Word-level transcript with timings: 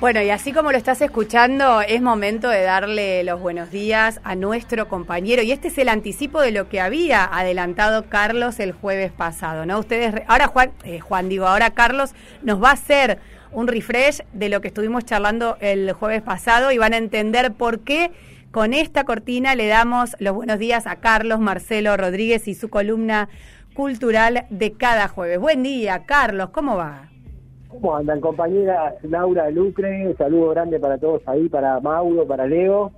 Bueno, 0.00 0.22
y 0.22 0.30
así 0.30 0.52
como 0.52 0.72
lo 0.72 0.78
estás 0.78 1.02
escuchando, 1.02 1.82
es 1.82 2.00
momento 2.00 2.48
de 2.48 2.62
darle 2.62 3.22
los 3.22 3.38
buenos 3.38 3.70
días 3.70 4.18
a 4.24 4.34
nuestro 4.34 4.88
compañero. 4.88 5.42
Y 5.42 5.52
este 5.52 5.68
es 5.68 5.76
el 5.76 5.90
anticipo 5.90 6.40
de 6.40 6.52
lo 6.52 6.70
que 6.70 6.80
había 6.80 7.22
adelantado 7.22 8.08
Carlos 8.08 8.60
el 8.60 8.72
jueves 8.72 9.12
pasado, 9.12 9.66
¿no? 9.66 9.78
Ustedes, 9.78 10.22
ahora 10.26 10.46
Juan, 10.46 10.72
eh, 10.84 11.00
Juan 11.00 11.28
digo, 11.28 11.46
ahora 11.46 11.72
Carlos 11.72 12.14
nos 12.42 12.62
va 12.62 12.70
a 12.70 12.72
hacer 12.72 13.18
un 13.52 13.68
refresh 13.68 14.22
de 14.32 14.48
lo 14.48 14.62
que 14.62 14.68
estuvimos 14.68 15.04
charlando 15.04 15.58
el 15.60 15.92
jueves 15.92 16.22
pasado 16.22 16.72
y 16.72 16.78
van 16.78 16.94
a 16.94 16.96
entender 16.96 17.52
por 17.52 17.80
qué 17.80 18.10
con 18.52 18.72
esta 18.72 19.04
cortina 19.04 19.54
le 19.54 19.66
damos 19.66 20.16
los 20.18 20.34
buenos 20.34 20.58
días 20.58 20.86
a 20.86 20.96
Carlos 20.96 21.40
Marcelo 21.40 21.94
Rodríguez 21.98 22.48
y 22.48 22.54
su 22.54 22.70
columna 22.70 23.28
cultural 23.74 24.46
de 24.48 24.72
cada 24.72 25.08
jueves. 25.08 25.38
Buen 25.38 25.62
día, 25.62 26.04
Carlos, 26.06 26.48
¿cómo 26.52 26.78
va? 26.78 27.10
¿Cómo 27.70 27.94
andan, 27.94 28.20
compañera 28.20 28.96
Laura 29.02 29.48
Lucre? 29.50 30.06
Un 30.06 30.16
saludo 30.16 30.50
grande 30.50 30.80
para 30.80 30.98
todos 30.98 31.22
ahí, 31.26 31.48
para 31.48 31.78
Mauro, 31.78 32.26
para 32.26 32.46
Leo. 32.46 32.90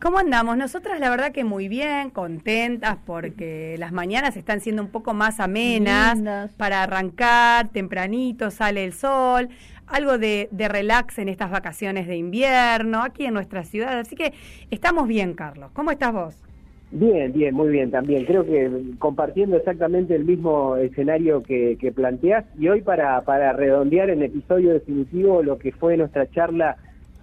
¿Cómo 0.00 0.18
andamos? 0.18 0.56
Nosotras 0.56 1.00
la 1.00 1.10
verdad 1.10 1.32
que 1.32 1.42
muy 1.42 1.68
bien, 1.68 2.10
contentas 2.10 2.98
porque 3.04 3.74
las 3.78 3.92
mañanas 3.92 4.36
están 4.36 4.60
siendo 4.60 4.82
un 4.82 4.90
poco 4.90 5.12
más 5.12 5.40
amenas 5.40 6.20
para 6.56 6.82
arrancar, 6.82 7.68
tempranito 7.70 8.50
sale 8.50 8.84
el 8.84 8.92
sol, 8.92 9.48
algo 9.86 10.18
de, 10.18 10.48
de, 10.52 10.68
relax 10.68 11.18
en 11.18 11.28
estas 11.28 11.50
vacaciones 11.50 12.06
de 12.06 12.16
invierno 12.16 13.02
aquí 13.02 13.24
en 13.24 13.34
nuestra 13.34 13.64
ciudad. 13.64 13.98
Así 13.98 14.14
que 14.14 14.34
estamos 14.70 15.08
bien, 15.08 15.34
Carlos. 15.34 15.70
¿Cómo 15.72 15.90
estás 15.90 16.12
vos? 16.12 16.45
Bien, 16.92 17.32
bien, 17.32 17.54
muy 17.54 17.68
bien 17.68 17.90
también. 17.90 18.24
Creo 18.24 18.44
que 18.44 18.70
compartiendo 18.98 19.56
exactamente 19.56 20.14
el 20.14 20.24
mismo 20.24 20.76
escenario 20.76 21.42
que, 21.42 21.76
que 21.80 21.90
planteás 21.90 22.44
y 22.58 22.68
hoy 22.68 22.80
para, 22.80 23.20
para 23.22 23.52
redondear 23.52 24.10
en 24.10 24.22
episodio 24.22 24.72
definitivo 24.72 25.42
lo 25.42 25.58
que 25.58 25.72
fue 25.72 25.96
nuestra 25.96 26.30
charla 26.30 26.76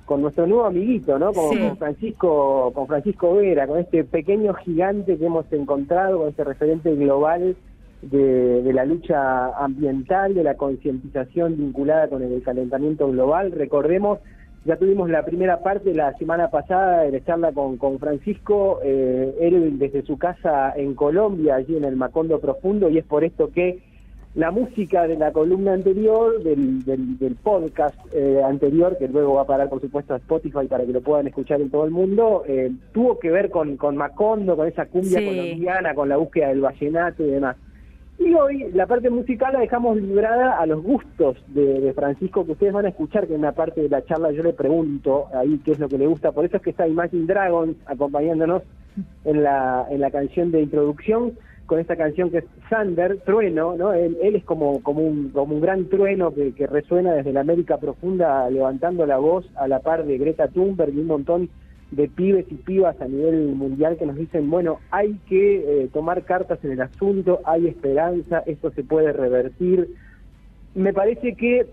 con 0.05 0.21
nuestro 0.21 0.45
nuevo 0.45 0.65
amiguito, 0.65 1.17
¿no? 1.17 1.31
Con, 1.31 1.77
Francisco, 1.77 2.71
con 2.73 2.87
Francisco 2.87 3.35
Vera, 3.35 3.65
con 3.65 3.79
este 3.79 4.03
pequeño 4.03 4.53
gigante 4.53 5.17
que 5.17 5.25
hemos 5.25 5.51
encontrado, 5.53 6.19
con 6.19 6.29
este 6.29 6.43
referente 6.43 6.93
global 6.95 7.55
de, 8.01 8.61
de 8.63 8.73
la 8.73 8.83
lucha 8.83 9.47
ambiental, 9.57 10.33
de 10.33 10.43
la 10.43 10.55
concientización 10.55 11.55
vinculada 11.57 12.09
con 12.09 12.21
el 12.21 12.43
calentamiento 12.43 13.09
global. 13.09 13.53
Recordemos 13.53 14.19
ya 14.65 14.77
tuvimos 14.77 15.09
la 15.09 15.25
primera 15.25 15.59
parte 15.61 15.93
la 15.93 16.13
semana 16.13 16.49
pasada 16.49 17.03
de 17.03 17.11
la 17.11 17.25
charla 17.25 17.51
con, 17.51 17.77
con 17.77 17.99
Francisco, 17.99 18.79
eh, 18.83 19.35
él 19.41 19.77
desde 19.77 20.03
su 20.03 20.17
casa 20.17 20.73
en 20.75 20.95
Colombia, 20.95 21.55
allí 21.55 21.75
en 21.75 21.83
el 21.83 21.97
Macondo 21.97 22.39
Profundo, 22.39 22.89
y 22.89 22.97
es 22.97 23.05
por 23.05 23.23
esto 23.23 23.51
que 23.51 23.81
la 24.35 24.51
música 24.51 25.05
de 25.05 25.17
la 25.17 25.31
columna 25.31 25.73
anterior, 25.73 26.41
del, 26.41 26.83
del, 26.85 27.35
podcast 27.35 27.95
eh, 28.13 28.41
anterior, 28.43 28.97
que 28.97 29.07
luego 29.07 29.35
va 29.35 29.41
a 29.41 29.47
parar 29.47 29.69
por 29.69 29.79
supuesto 29.79 30.13
a 30.13 30.17
Spotify 30.17 30.65
para 30.67 30.85
que 30.85 30.93
lo 30.93 31.01
puedan 31.01 31.27
escuchar 31.27 31.61
en 31.61 31.69
todo 31.69 31.85
el 31.85 31.91
mundo, 31.91 32.43
eh, 32.47 32.71
tuvo 32.93 33.19
que 33.19 33.29
ver 33.29 33.51
con, 33.51 33.77
con 33.77 33.95
Macondo, 33.95 34.55
con 34.55 34.67
esa 34.67 34.85
cumbia 34.85 35.23
colombiana, 35.23 35.93
con 35.93 36.09
la 36.09 36.17
búsqueda 36.17 36.47
del 36.47 36.61
vallenato 36.61 37.23
y 37.23 37.31
demás. 37.31 37.57
Y 38.19 38.33
hoy 38.35 38.71
la 38.73 38.85
parte 38.85 39.09
musical 39.09 39.53
la 39.53 39.59
dejamos 39.59 39.97
librada 39.97 40.59
a 40.59 40.65
los 40.65 40.83
gustos 40.83 41.37
de, 41.47 41.91
Francisco, 41.93 42.45
que 42.45 42.53
ustedes 42.53 42.73
van 42.73 42.85
a 42.85 42.89
escuchar 42.89 43.27
que 43.27 43.33
en 43.33 43.39
una 43.39 43.53
parte 43.53 43.81
de 43.81 43.89
la 43.89 44.05
charla 44.05 44.31
yo 44.31 44.43
le 44.43 44.53
pregunto 44.53 45.25
ahí 45.33 45.59
qué 45.65 45.71
es 45.71 45.79
lo 45.79 45.89
que 45.89 45.97
le 45.97 46.07
gusta. 46.07 46.31
Por 46.31 46.45
eso 46.45 46.57
es 46.57 46.63
que 46.63 46.69
está 46.69 46.87
Imagine 46.87 47.25
Dragons 47.25 47.75
acompañándonos 47.85 48.63
en 49.25 49.43
la, 49.43 49.87
en 49.89 49.99
la 49.99 50.11
canción 50.11 50.51
de 50.51 50.61
introducción, 50.61 51.33
con 51.65 51.79
esta 51.79 51.95
canción 51.95 52.29
que 52.29 52.39
es 52.39 52.45
Thunder, 52.69 53.19
trueno, 53.21 53.75
¿no? 53.75 53.93
Él, 53.93 54.17
es 54.21 54.43
como, 54.43 54.83
como, 54.83 55.01
un, 55.01 55.29
como 55.29 55.55
un 55.55 55.61
gran 55.61 55.85
trueno 55.85 56.33
que, 56.33 56.53
que 56.53 56.67
resuena 56.67 57.13
desde 57.13 57.33
la 57.33 57.41
América 57.41 57.77
profunda, 57.77 58.49
levantando 58.49 59.05
la 59.05 59.17
voz 59.17 59.49
a 59.55 59.67
la 59.67 59.79
par 59.79 60.05
de 60.05 60.17
Greta 60.17 60.49
Thunberg 60.49 60.93
y 60.93 60.99
un 60.99 61.07
montón 61.07 61.49
de 61.95 62.07
pibes 62.07 62.45
y 62.49 62.55
pibas 62.55 62.99
a 63.01 63.07
nivel 63.07 63.55
mundial 63.55 63.97
que 63.97 64.05
nos 64.05 64.15
dicen, 64.15 64.49
bueno, 64.49 64.79
hay 64.89 65.19
que 65.27 65.83
eh, 65.83 65.89
tomar 65.93 66.23
cartas 66.23 66.59
en 66.63 66.71
el 66.71 66.81
asunto, 66.81 67.41
hay 67.45 67.67
esperanza, 67.67 68.43
esto 68.45 68.71
se 68.71 68.83
puede 68.83 69.13
revertir. 69.13 69.89
Me 70.73 70.93
parece 70.93 71.35
que 71.35 71.67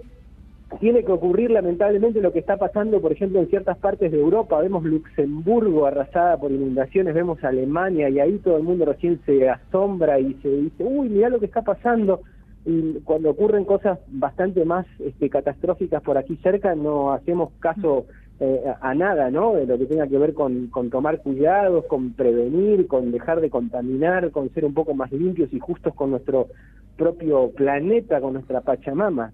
tiene 0.79 1.05
que 1.05 1.11
ocurrir 1.11 1.51
lamentablemente 1.51 2.21
lo 2.21 2.33
que 2.33 2.39
está 2.39 2.57
pasando, 2.57 3.01
por 3.01 3.13
ejemplo, 3.13 3.41
en 3.41 3.49
ciertas 3.49 3.79
partes 3.79 4.13
de 4.13 4.21
Europa. 4.21 4.61
Vemos 4.61 4.85
Luxemburgo 4.85 5.87
arrasada 5.87 6.37
por 6.37 6.53
inundaciones, 6.53 7.15
vemos 7.15 7.43
Alemania 7.43 8.09
y 8.09 8.21
ahí 8.21 8.39
todo 8.39 8.59
el 8.59 8.63
mundo 8.63 8.85
recién 8.85 9.21
se 9.25 9.49
asombra 9.49 10.21
y 10.21 10.35
se 10.35 10.49
dice, 10.49 10.85
uy, 10.85 11.09
mira 11.09 11.29
lo 11.29 11.41
que 11.41 11.47
está 11.47 11.63
pasando. 11.63 12.21
Y 12.67 13.01
cuando 13.05 13.31
ocurren 13.31 13.65
cosas 13.65 13.99
bastante 14.09 14.65
más 14.67 14.87
este, 15.01 15.31
catastróficas 15.31 16.03
por 16.03 16.19
aquí 16.19 16.37
cerca, 16.43 16.75
no 16.75 17.13
hacemos 17.13 17.53
caso 17.59 18.05
eh, 18.41 18.75
a 18.81 18.95
nada, 18.95 19.31
¿no? 19.31 19.55
De 19.55 19.67
lo 19.67 19.77
que 19.77 19.85
tenga 19.85 20.07
que 20.07 20.17
ver 20.17 20.33
con, 20.33 20.69
con 20.69 20.89
tomar 20.89 21.21
cuidados, 21.21 21.85
con 21.85 22.15
prevenir, 22.15 22.87
con 22.87 23.13
dejar 23.13 23.41
de 23.43 23.51
contaminar, 23.51 24.31
con 24.31 24.49
ser 24.55 24.65
un 24.65 24.73
poco 24.73 24.95
más 24.95 25.13
limpios 25.13 25.53
y 25.53 25.61
justos 25.61 25.95
con 25.95 26.11
nuestro 26.11 26.49
propio 26.97 27.51
planeta, 27.51 28.19
con 28.21 28.33
nuestra 28.33 28.63
Pachamama. 28.63 29.33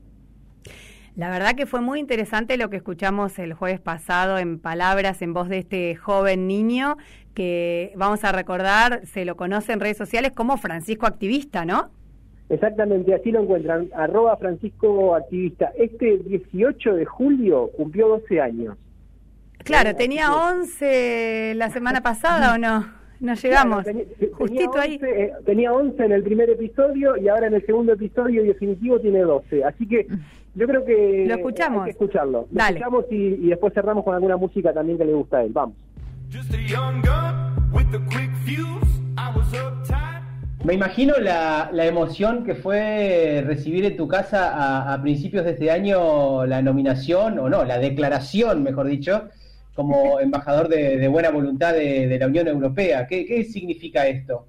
La 1.14 1.30
verdad 1.30 1.54
que 1.54 1.66
fue 1.66 1.80
muy 1.80 2.00
interesante 2.00 2.58
lo 2.58 2.68
que 2.68 2.76
escuchamos 2.76 3.38
el 3.38 3.54
jueves 3.54 3.80
pasado 3.80 4.38
en 4.38 4.58
palabras 4.58 5.22
en 5.22 5.32
voz 5.32 5.48
de 5.48 5.58
este 5.58 5.94
joven 5.94 6.46
niño 6.46 6.96
que 7.32 7.92
vamos 7.96 8.24
a 8.24 8.32
recordar, 8.32 9.06
se 9.06 9.24
lo 9.24 9.36
conoce 9.36 9.72
en 9.72 9.80
redes 9.80 9.96
sociales 9.96 10.32
como 10.32 10.56
Francisco 10.56 11.06
Activista, 11.06 11.64
¿no? 11.64 11.90
Exactamente, 12.48 13.14
así 13.14 13.30
lo 13.30 13.42
encuentran, 13.42 13.88
arroba 13.94 14.36
Francisco 14.36 15.14
Activista. 15.14 15.72
Este 15.76 16.18
18 16.18 16.94
de 16.94 17.04
julio 17.04 17.70
cumplió 17.76 18.08
12 18.08 18.40
años. 18.40 18.76
Claro, 19.66 19.96
tenía 19.96 20.32
11 20.32 21.54
la 21.56 21.70
semana 21.70 22.00
pasada 22.02 22.54
o 22.54 22.58
no? 22.58 22.86
No 23.18 23.34
llegamos. 23.34 23.84
Justito 24.32 24.78
ahí. 24.78 25.00
Eh, 25.02 25.32
tenía 25.44 25.72
11 25.72 26.04
en 26.04 26.12
el 26.12 26.22
primer 26.22 26.50
episodio 26.50 27.16
y 27.16 27.28
ahora 27.28 27.48
en 27.48 27.54
el 27.54 27.66
segundo 27.66 27.94
episodio 27.94 28.42
definitivo 28.44 29.00
tiene 29.00 29.20
12. 29.20 29.64
Así 29.64 29.88
que 29.88 30.06
yo 30.54 30.66
creo 30.66 30.84
que. 30.84 31.24
Lo 31.26 31.34
escuchamos. 31.34 31.80
Hay 31.80 31.84
que 31.86 31.90
escucharlo. 31.92 32.46
Lo 32.52 32.62
escuchamos 32.62 33.04
y, 33.10 33.16
y, 33.16 33.48
después 33.48 33.74
cerramos 33.74 34.04
con 34.04 34.14
alguna 34.14 34.36
música 34.36 34.72
también 34.72 34.98
que 34.98 35.04
le 35.04 35.14
gusta 35.14 35.38
a 35.38 35.44
él. 35.44 35.52
Vamos. 35.52 35.74
Me 40.64 40.74
imagino 40.74 41.14
la, 41.18 41.70
la, 41.72 41.86
emoción 41.86 42.44
que 42.44 42.54
fue 42.54 43.42
recibir 43.46 43.84
en 43.84 43.96
tu 43.96 44.08
casa 44.08 44.52
a, 44.52 44.94
a 44.94 45.02
principios 45.02 45.44
de 45.44 45.52
este 45.52 45.70
año 45.70 46.44
la 46.44 46.60
nominación, 46.60 47.38
o 47.38 47.48
no, 47.48 47.64
la 47.64 47.78
declaración, 47.78 48.62
mejor 48.62 48.88
dicho, 48.88 49.28
como 49.76 50.18
embajador 50.18 50.68
de, 50.68 51.06
buena 51.08 51.30
voluntad 51.30 51.74
de, 51.74 52.16
la 52.18 52.26
Unión 52.26 52.48
Europea. 52.48 53.06
¿Qué, 53.06 53.44
significa 53.44 54.06
esto 54.08 54.46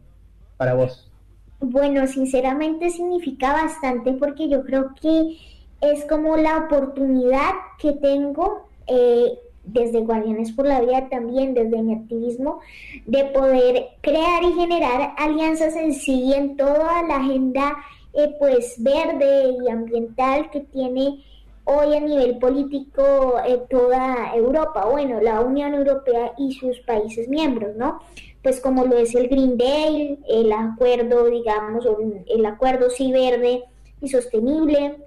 para 0.55 0.73
vos? 0.73 1.11
Bueno, 1.59 2.07
sinceramente 2.07 2.89
significa 2.89 3.51
bastante 3.51 4.13
porque 4.13 4.47
yo 4.47 4.63
creo 4.63 4.95
que 4.99 5.37
es 5.81 6.05
como 6.05 6.37
la 6.37 6.57
oportunidad 6.57 7.51
que 7.79 7.93
tengo 7.93 8.69
eh, 8.87 9.37
desde 9.65 9.99
Guardianes 9.99 10.51
por 10.53 10.65
la 10.65 10.81
Vida 10.81 11.09
también, 11.09 11.53
desde 11.53 11.81
mi 11.81 11.93
activismo, 11.93 12.61
de 13.05 13.25
poder 13.25 13.87
crear 14.01 14.43
y 14.43 14.53
generar 14.53 15.13
alianzas 15.17 15.75
en 15.75 15.93
sí 15.93 16.33
en 16.33 16.55
toda 16.55 17.03
la 17.03 17.17
agenda 17.17 17.75
eh, 18.13 18.33
pues 18.39 18.75
verde 18.79 19.57
y 19.63 19.69
ambiental 19.69 20.49
que 20.51 20.61
tiene 20.61 21.23
hoy 21.67 21.95
a 21.95 21.99
nivel 21.99 22.39
político 22.39 23.35
eh, 23.45 23.61
toda 23.69 24.33
Europa, 24.33 24.85
bueno, 24.85 25.19
la 25.21 25.41
Unión 25.41 25.73
Europea 25.73 26.33
y 26.37 26.53
sus 26.53 26.79
países 26.79 27.27
miembros, 27.27 27.75
¿no? 27.75 27.99
Pues 28.41 28.61
como 28.61 28.85
lo 28.85 28.97
es 28.97 29.13
el 29.15 29.27
Green 29.27 29.57
Deal, 29.57 30.19
el 30.29 30.51
acuerdo, 30.53 31.25
digamos, 31.25 31.85
el 32.27 32.45
acuerdo 32.45 32.89
sí 32.89 33.11
verde 33.11 33.65
y 34.01 34.07
sostenible, 34.07 34.97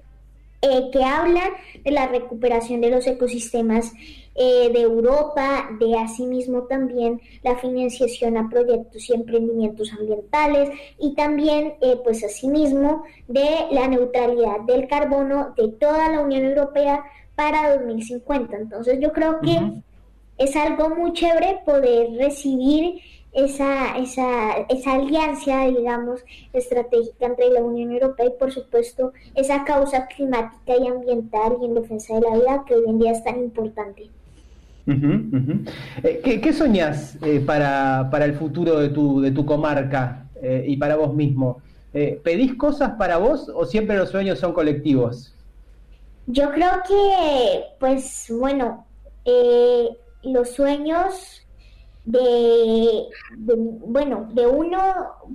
eh, 0.63 0.91
que 0.93 1.03
habla 1.03 1.43
de 1.83 1.91
la 1.91 2.07
recuperación 2.07 2.83
de 2.83 2.91
los 2.91 3.07
ecosistemas 3.07 3.93
eh, 4.35 4.71
de 4.73 4.81
Europa, 4.83 5.71
de 5.79 5.97
asimismo 5.97 6.65
también 6.65 7.21
la 7.43 7.57
financiación 7.57 8.37
a 8.37 8.49
proyectos 8.49 9.09
y 9.09 9.15
emprendimientos 9.15 9.93
ambientales 9.93 10.71
y 10.99 11.15
también 11.15 11.75
eh, 11.81 11.99
pues 12.05 12.23
asimismo 12.23 13.05
de 13.27 13.67
la 13.71 13.89
neutralidad 13.89 14.61
del 14.67 14.87
carbono 14.87 15.55
de 15.57 15.69
toda 15.69 16.09
la 16.11 16.21
Unión 16.21 16.45
Europea 16.45 17.05
para 17.35 17.77
2050. 17.77 18.57
Entonces 18.57 18.99
yo 19.01 19.13
creo 19.13 19.41
que 19.41 19.59
es 20.39 20.57
algo 20.57 20.91
muy 20.91 21.13
chévere 21.13 21.61
poder 21.65 22.13
recibir 22.19 23.01
esa, 23.33 23.97
esa, 23.97 24.67
esa 24.69 24.95
alianza, 24.95 25.67
digamos, 25.67 26.21
estratégica 26.53 27.27
entre 27.27 27.51
la 27.51 27.63
Unión 27.63 27.93
Europea 27.93 28.27
y, 28.27 28.39
por 28.39 28.53
supuesto, 28.53 29.13
esa 29.35 29.65
causa 29.65 30.07
climática 30.07 30.75
y 30.77 30.87
ambiental 30.89 31.57
y 31.61 31.67
en 31.67 31.75
defensa 31.75 32.15
de 32.15 32.21
la 32.23 32.35
vida 32.35 32.65
que 32.67 32.75
hoy 32.75 32.85
en 32.89 32.99
día 32.99 33.13
es 33.13 33.23
tan 33.23 33.39
importante. 33.39 34.11
Eh, 36.03 36.21
¿Qué, 36.25 36.41
qué 36.41 36.53
soñas 36.53 37.17
eh, 37.23 37.41
para, 37.41 38.09
para, 38.11 38.25
el 38.25 38.35
futuro 38.35 38.79
de 38.79 38.89
tu, 38.89 39.21
de 39.21 39.31
tu 39.31 39.47
comarca 39.47 40.27
eh, 40.43 40.65
y 40.67 40.77
para 40.77 40.97
vos 40.97 41.15
mismo? 41.15 41.61
¿Pedís 41.93 42.55
cosas 42.55 42.93
para 42.93 43.17
vos 43.17 43.51
o 43.53 43.65
siempre 43.65 43.97
los 43.97 44.11
sueños 44.11 44.39
son 44.39 44.53
colectivos? 44.53 45.35
Yo 46.29 46.53
creo 46.53 46.71
que, 46.87 47.65
pues 47.81 48.27
bueno, 48.31 48.87
los 50.23 50.51
sueños 50.51 51.43
de, 52.11 53.09
bueno, 53.37 54.29
de 54.33 54.47
uno, 54.47 54.79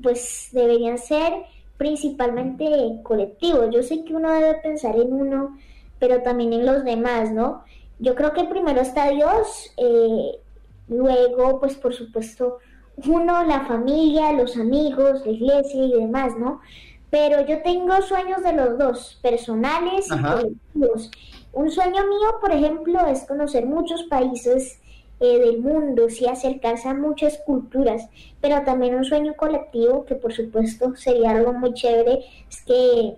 pues 0.01 0.49
deberían 0.51 0.97
ser 0.97 1.33
principalmente 1.77 2.65
colectivos. 3.03 3.69
Yo 3.73 3.83
sé 3.83 4.03
que 4.03 4.15
uno 4.15 4.31
debe 4.31 4.55
pensar 4.55 4.95
en 4.95 5.13
uno, 5.13 5.57
pero 5.99 6.21
también 6.21 6.53
en 6.53 6.65
los 6.65 6.83
demás, 6.83 7.31
¿no? 7.31 7.63
Yo 7.99 8.15
creo 8.15 8.33
que 8.33 8.43
primero 8.45 8.81
está 8.81 9.09
Dios, 9.09 9.73
eh, 9.77 10.39
luego, 10.87 11.59
pues 11.59 11.75
por 11.75 11.93
supuesto, 11.93 12.59
uno, 13.07 13.43
la 13.43 13.61
familia, 13.61 14.31
los 14.33 14.57
amigos, 14.57 15.25
la 15.25 15.31
iglesia 15.31 15.83
y 15.83 15.93
demás, 15.93 16.37
¿no? 16.37 16.61
Pero 17.09 17.45
yo 17.45 17.61
tengo 17.61 18.01
sueños 18.01 18.43
de 18.43 18.53
los 18.53 18.77
dos, 18.77 19.19
personales 19.21 20.07
y 20.07 20.21
colectivos. 20.21 21.11
Un 21.53 21.71
sueño 21.71 22.05
mío, 22.07 22.35
por 22.41 22.51
ejemplo, 22.51 23.05
es 23.07 23.23
conocer 23.25 23.65
muchos 23.65 24.03
países 24.03 24.79
eh, 25.19 25.39
del 25.39 25.59
mundo, 25.59 26.09
sí 26.09 26.27
acercarse 26.27 26.89
a 26.89 26.93
muchas 26.93 27.37
culturas, 27.45 28.09
pero 28.41 28.63
también 28.63 28.95
un 28.95 29.05
sueño 29.05 29.35
colectivo 29.35 30.05
que 30.05 30.15
por 30.15 30.33
supuesto 30.33 30.95
sería 30.95 31.31
algo 31.31 31.53
muy 31.53 31.73
chévere, 31.73 32.25
es 32.49 32.61
que 32.63 33.15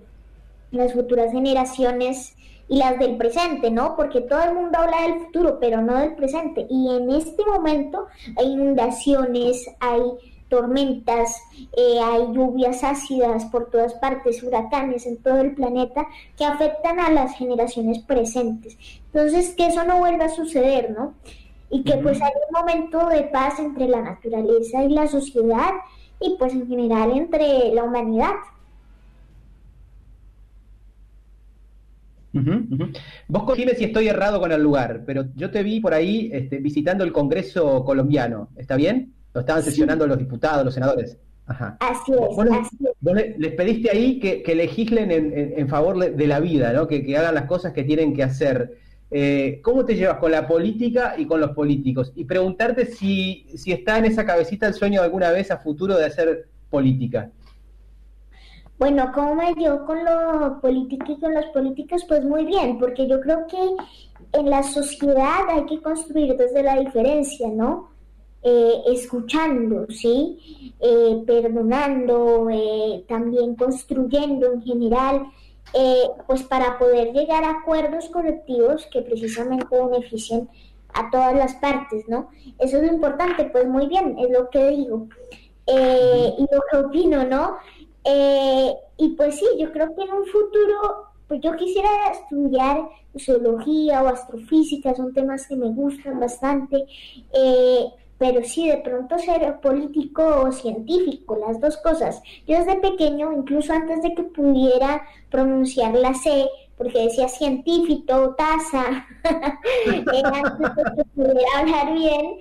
las 0.72 0.94
futuras 0.94 1.32
generaciones 1.32 2.36
y 2.70 2.78
las 2.78 3.00
del 3.00 3.18
presente, 3.18 3.72
¿no? 3.72 3.96
Porque 3.96 4.22
todo 4.22 4.42
el 4.44 4.54
mundo 4.54 4.78
habla 4.78 5.04
del 5.04 5.26
futuro, 5.26 5.58
pero 5.60 5.82
no 5.82 5.98
del 5.98 6.16
presente. 6.16 6.68
Y 6.70 6.94
en 6.96 7.10
este 7.12 7.46
momento 7.46 8.08
hay 8.36 8.52
inundaciones, 8.52 9.70
hay 9.80 10.02
tormentas, 10.50 11.42
eh, 11.76 12.00
hay 12.02 12.34
lluvias 12.34 12.84
ácidas 12.84 13.46
por 13.46 13.70
todas 13.70 13.94
partes, 13.96 14.44
huracanes 14.44 15.06
en 15.06 15.18
todo 15.18 15.40
el 15.40 15.56
planeta 15.56 16.06
que 16.38 16.46
afectan 16.46 17.00
a 17.00 17.10
las 17.10 17.36
generaciones 17.36 18.00
presentes. 18.00 18.78
Entonces, 19.14 19.54
que 19.56 19.68
eso 19.68 19.84
no 19.84 20.00
vuelva 20.00 20.26
a 20.26 20.30
suceder, 20.30 20.92
¿no? 20.92 21.14
Y 21.70 21.84
que 21.84 21.98
pues 21.98 22.18
haya 22.22 22.34
un 22.50 22.60
momento 22.60 23.10
de 23.10 23.24
paz 23.24 23.60
entre 23.60 23.88
la 23.88 24.02
naturaleza 24.02 24.84
y 24.84 24.90
la 24.90 25.08
sociedad 25.08 25.72
y 26.20 26.36
pues 26.40 26.54
en 26.54 26.68
general 26.68 27.12
entre 27.12 27.74
la 27.74 27.84
humanidad. 27.84 28.36
Vos 33.28 33.44
corrime 33.44 33.74
si 33.74 33.86
estoy 33.86 34.08
errado 34.08 34.40
con 34.40 34.52
el 34.52 34.62
lugar, 34.62 35.04
pero 35.06 35.26
yo 35.36 35.50
te 35.50 35.64
vi 35.64 35.80
por 35.80 35.94
ahí 35.94 36.30
este, 36.32 36.58
visitando 36.60 37.04
el 37.04 37.12
Congreso 37.12 37.84
colombiano, 37.84 38.50
¿está 38.56 38.76
bien? 38.76 39.14
Lo 39.34 39.42
estaban 39.42 39.64
sesionando 39.64 40.08
los 40.08 40.18
diputados, 40.18 40.64
los 40.66 40.74
senadores. 40.74 41.18
Ajá. 41.46 41.78
Así 41.80 42.12
es. 42.12 42.20
Vos, 43.00 43.16
les, 43.38 43.54
pediste 43.54 43.90
ahí 43.90 44.20
que, 44.20 44.56
legislen 44.56 45.12
en, 45.12 45.68
favor 45.70 45.98
de, 45.98 46.28
la 46.28 46.40
vida, 46.40 46.74
¿no? 46.74 46.88
Que, 46.88 47.16
hagan 47.18 47.36
las 47.36 47.46
cosas 47.46 47.74
que 47.74 47.84
tienen 47.84 48.14
que 48.14 48.24
hacer. 48.24 48.78
Eh, 49.10 49.62
¿Cómo 49.64 49.86
te 49.86 49.96
llevas 49.96 50.18
con 50.18 50.32
la 50.32 50.48
política 50.48 51.16
y 51.18 51.26
con 51.26 51.40
los 51.40 51.52
políticos? 51.52 52.12
Y 52.16 52.26
preguntarte 52.26 52.86
si, 52.86 53.48
si 53.56 53.72
está 53.72 53.98
en 53.98 54.06
esa 54.06 54.26
cabecita 54.26 54.68
el 54.68 54.74
sueño 54.74 55.02
alguna 55.02 55.32
vez 55.32 55.50
a 55.52 55.58
futuro 55.58 55.96
de 55.98 56.06
hacer 56.06 56.48
política. 56.70 57.32
Bueno, 58.78 59.12
¿cómo 59.14 59.36
me 59.36 59.54
dio 59.56 59.86
con 59.86 60.04
lo 60.06 60.60
político 60.62 61.12
y 61.12 61.20
con 61.20 61.34
los 61.34 61.46
políticos? 61.48 62.06
Pues 62.08 62.24
muy 62.24 62.46
bien, 62.46 62.78
porque 62.78 63.08
yo 63.08 63.20
creo 63.22 63.48
que 63.48 64.38
en 64.38 64.50
la 64.50 64.62
sociedad 64.62 65.50
hay 65.50 65.66
que 65.66 65.82
construir 65.82 66.36
desde 66.36 66.62
la 66.62 66.80
diferencia, 66.80 67.50
¿no? 67.50 67.90
Eh, 68.44 68.82
escuchando, 68.88 69.88
¿sí? 69.90 70.74
Eh, 70.80 71.24
perdonando, 71.26 72.48
también 73.08 73.56
construyendo 73.56 74.54
en 74.54 74.62
general, 74.62 75.24
pues 76.26 76.44
para 76.44 76.78
poder 76.80 77.14
llegar 77.14 77.44
a 77.44 77.60
acuerdos 77.60 78.10
colectivos 78.10 78.88
que 78.92 79.02
precisamente 79.02 79.68
beneficien 79.70 80.50
a 80.94 81.12
todas 81.12 81.36
las 81.36 81.56
partes, 81.56 82.08
¿no? 82.08 82.30
Eso 82.58 82.78
es 82.78 82.84
lo 82.84 82.94
importante, 82.94 83.46
pues 83.46 83.68
muy 83.68 83.88
bien, 83.88 84.18
es 84.18 84.30
lo 84.30 84.50
que 84.50 84.70
digo. 84.70 85.08
y 85.68 86.42
lo 86.52 86.62
que 86.72 86.78
opino, 86.78 87.26
¿no? 87.26 87.58
Eh, 88.10 88.74
y 88.98 89.10
pues 89.10 89.36
sí, 89.36 89.46
yo 89.60 89.72
creo 89.74 89.94
que 89.94 90.02
en 90.02 90.12
un 90.14 90.26
futuro, 90.28 91.08
pues 91.28 91.42
yo 91.42 91.56
quisiera 91.58 91.90
estudiar 92.12 92.88
zoología 93.20 94.02
o 94.02 94.08
astrofísica, 94.08 94.96
son 94.96 95.14
temas 95.14 95.46
que 95.46 95.58
me 95.58 95.68
gustan 95.68 96.20
bastante, 96.20 96.86
eh, 97.34 97.86
pero 98.18 98.44
sí, 98.44 98.68
de 98.68 98.78
pronto 98.78 99.18
ser 99.20 99.60
político 99.60 100.24
o 100.44 100.52
científico, 100.52 101.38
las 101.38 101.60
dos 101.60 101.78
cosas. 101.78 102.22
Yo 102.48 102.58
desde 102.58 102.76
pequeño, 102.78 103.32
incluso 103.32 103.74
antes 103.74 104.02
de 104.02 104.14
que 104.16 104.24
pudiera 104.24 105.04
pronunciar 105.30 105.94
la 105.94 106.14
C, 106.14 106.48
porque 106.78 107.04
decía 107.04 107.28
científico, 107.28 108.36
taza, 108.38 109.06
antes 109.88 110.06
de 110.06 110.96
que 110.96 111.04
pudiera 111.16 111.60
hablar 111.60 111.94
bien, 111.94 112.38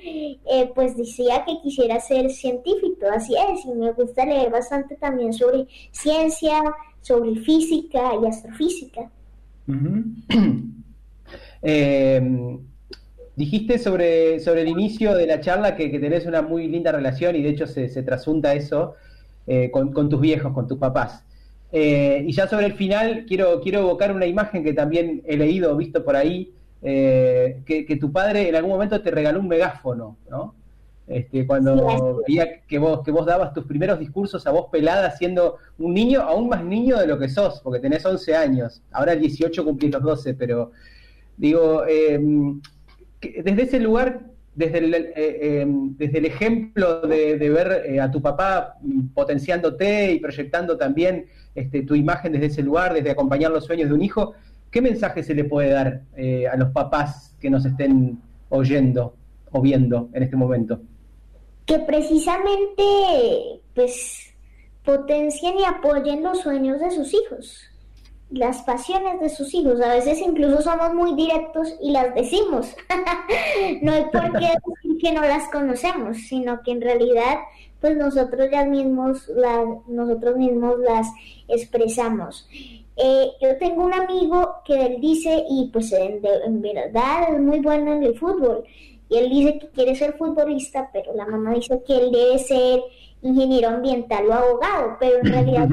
eh, 0.51 0.71
pues 0.75 0.97
decía 0.97 1.45
que 1.45 1.61
quisiera 1.63 2.01
ser 2.01 2.31
científico, 2.31 3.07
así 3.13 3.35
es, 3.35 3.65
y 3.65 3.73
me 3.73 3.93
gusta 3.93 4.25
leer 4.25 4.51
bastante 4.51 4.97
también 4.97 5.33
sobre 5.33 5.67
ciencia, 5.91 6.61
sobre 7.01 7.37
física 7.37 8.13
y 8.23 8.27
astrofísica. 8.27 9.11
eh, 11.63 12.59
Dijiste 13.37 13.79
sobre, 13.79 14.41
sobre 14.41 14.63
el 14.63 14.69
inicio 14.69 15.15
de 15.15 15.27
la 15.27 15.41
charla 15.43 15.77
que, 15.77 15.91
tenés 15.91 16.25
una 16.25 16.41
muy 16.41 16.69
linda 16.69 16.91
relación 16.91 17.37
y 17.37 17.43
de 17.43 17.51
hecho 17.51 17.67
se, 17.67 17.91
se 17.91 18.03
trasunta 18.03 18.55
eso 18.55 18.95
eh, 19.47 19.71
con, 19.71 20.09
tus 20.09 20.21
viejos, 20.21 20.53
con 20.55 20.67
tus 20.67 20.79
papás. 20.79 21.23
Eh, 21.71 22.25
y 22.27 22.33
ya 22.33 22.49
sobre 22.49 22.67
el 22.67 22.73
final 22.73 23.27
quiero, 23.29 23.61
quiero 23.61 23.81
evocar 23.81 24.11
una 24.13 24.25
imagen 24.25 24.65
que 24.65 24.73
también 24.73 25.23
he 25.27 25.37
leído, 25.37 25.77
visto 25.77 26.03
por 26.03 26.17
ahí, 26.17 26.51
eh, 26.83 27.61
que, 27.67 27.97
tu 28.01 28.11
padre 28.11 28.49
en 28.49 28.57
algún 28.57 28.73
momento 28.73 29.03
te 29.03 29.11
regaló 29.11 29.41
un 29.41 29.49
megáfono, 29.49 30.17
¿no? 30.31 30.55
Este, 31.07 31.47
cuando 31.47 32.23
veía 32.27 32.63
que 32.67 32.79
vos, 32.79 33.05
que 33.05 33.13
vos 33.13 33.27
dabas 33.27 33.53
tus 33.53 33.65
primeros 33.67 34.01
discursos 34.01 34.45
a 34.47 34.51
voz 34.51 34.69
pelada 34.73 35.13
siendo 35.13 35.59
un 35.79 35.95
niño, 35.95 36.23
aún 36.23 36.49
más 36.49 36.65
niño 36.65 36.99
de 36.99 37.07
lo 37.07 37.19
que 37.19 37.29
sos, 37.29 37.61
porque 37.61 37.79
tenés 37.79 38.05
11 38.05 38.35
años, 38.35 38.83
ahora 38.91 39.13
el 39.13 39.21
18 39.21 39.65
cumplís 39.65 39.93
los 39.93 40.03
12, 40.03 40.35
pero 40.35 40.73
digo, 41.37 41.85
desde 43.21 43.63
ese 43.63 43.81
lugar, 43.81 44.21
desde 44.55 44.79
el, 44.79 44.95
eh, 44.95 45.67
el 45.99 46.25
ejemplo 46.25 47.01
de, 47.03 47.37
ver 47.37 47.85
eh, 47.87 48.01
a 48.01 48.11
tu 48.11 48.23
papá 48.23 48.79
potenciándote 49.15 50.13
y 50.13 50.19
proyectando 50.19 50.77
también 50.77 51.27
este, 51.55 51.83
tu 51.83 51.95
imagen 51.95 52.33
desde 52.33 52.47
ese 52.47 52.63
lugar, 52.63 52.95
desde 52.95 53.11
acompañar 53.11 53.51
los 53.51 53.65
sueños 53.65 53.89
de 53.89 53.95
un 53.95 54.03
hijo, 54.03 54.35
¿qué 54.71 54.81
mensaje 54.81 55.23
se 55.23 55.35
le 55.35 55.45
puede 55.45 55.71
dar 55.71 56.03
eh, 56.17 56.47
a 56.49 56.57
los 56.57 56.71
papás 56.71 57.35
que 57.41 57.51
nos 57.51 57.65
estén 57.65 58.19
oyendo 58.49 59.15
o 59.51 59.61
viendo 59.61 60.09
en 60.13 60.23
este 60.23 60.37
momento? 60.37 60.81
Que 61.65 61.81
precisamente, 61.81 63.61
pues, 63.75 64.35
potencien 64.85 65.59
y 65.59 65.65
apoyen 65.65 66.23
los 66.23 66.41
sueños 66.41 66.81
de 66.81 66.91
sus 66.93 67.13
hijos 67.13 67.71
las 68.31 68.63
pasiones 68.63 69.21
de 69.21 69.29
sus 69.29 69.53
hijos. 69.55 69.81
A 69.81 69.95
veces 69.95 70.19
incluso 70.21 70.63
somos 70.63 70.95
muy 70.95 71.15
directos 71.15 71.75
y 71.81 71.91
las 71.91 72.15
decimos. 72.15 72.75
no 73.83 73.93
hay 73.93 74.05
por 74.05 74.33
qué 74.39 74.49
decir 74.67 74.99
que 75.01 75.13
no 75.13 75.23
las 75.23 75.49
conocemos, 75.49 76.19
sino 76.29 76.63
que 76.63 76.73
en 76.73 76.81
realidad 76.81 77.39
pues 77.81 77.97
nosotros 77.97 78.49
ya 78.51 78.65
mismos 78.65 79.31
nosotros 79.87 80.37
mismos 80.37 80.79
las 80.81 81.07
expresamos. 81.47 82.49
Eh, 82.97 83.29
yo 83.41 83.59
tengo 83.59 83.85
un 83.85 83.93
amigo 83.93 84.57
que 84.65 84.87
él 84.87 85.01
dice, 85.01 85.45
y 85.49 85.69
pues 85.71 85.93
en, 85.93 86.21
en, 86.25 86.63
verdad 86.63 87.35
es 87.35 87.41
muy 87.41 87.61
bueno 87.61 87.93
en 87.93 88.03
el 88.03 88.19
fútbol, 88.19 88.65
y 89.11 89.19
él 89.19 89.29
dice 89.29 89.59
que 89.59 89.69
quiere 89.69 89.95
ser 89.95 90.15
futbolista, 90.15 90.89
pero 90.93 91.15
la 91.15 91.27
mamá 91.27 91.53
dice 91.53 91.83
que 91.87 91.95
él 91.95 92.11
debe 92.11 92.39
ser 92.39 92.81
ingeniero 93.23 93.69
ambiental 93.69 94.27
o 94.27 94.33
abogado, 94.33 94.97
pero 94.99 95.19
en 95.19 95.27
realidad 95.27 95.69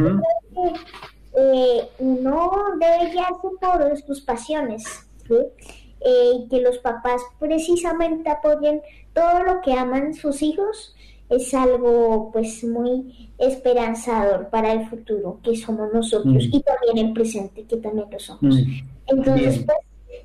eh, 1.35 1.89
uno 1.99 2.51
debe 2.79 3.11
guiarse 3.11 3.47
por 3.59 3.97
sus 4.05 4.21
pasiones, 4.21 4.83
eh, 5.29 6.31
y 6.35 6.47
que 6.49 6.61
los 6.61 6.77
papás 6.79 7.21
precisamente 7.39 8.29
apoyen 8.29 8.81
todo 9.13 9.43
lo 9.43 9.61
que 9.61 9.73
aman 9.73 10.13
sus 10.13 10.41
hijos 10.41 10.95
es 11.29 11.53
algo 11.53 12.29
pues 12.31 12.63
muy 12.63 13.31
esperanzador 13.37 14.49
para 14.49 14.73
el 14.73 14.87
futuro 14.89 15.39
que 15.43 15.55
somos 15.55 15.91
nosotros 15.93 16.47
mm. 16.47 16.55
y 16.55 16.61
también 16.61 17.07
el 17.07 17.13
presente 17.13 17.63
que 17.63 17.77
también 17.77 18.07
lo 18.11 18.19
somos. 18.19 18.55
Mm. 18.55 18.87
Entonces 19.07 19.59
pues 19.65 19.77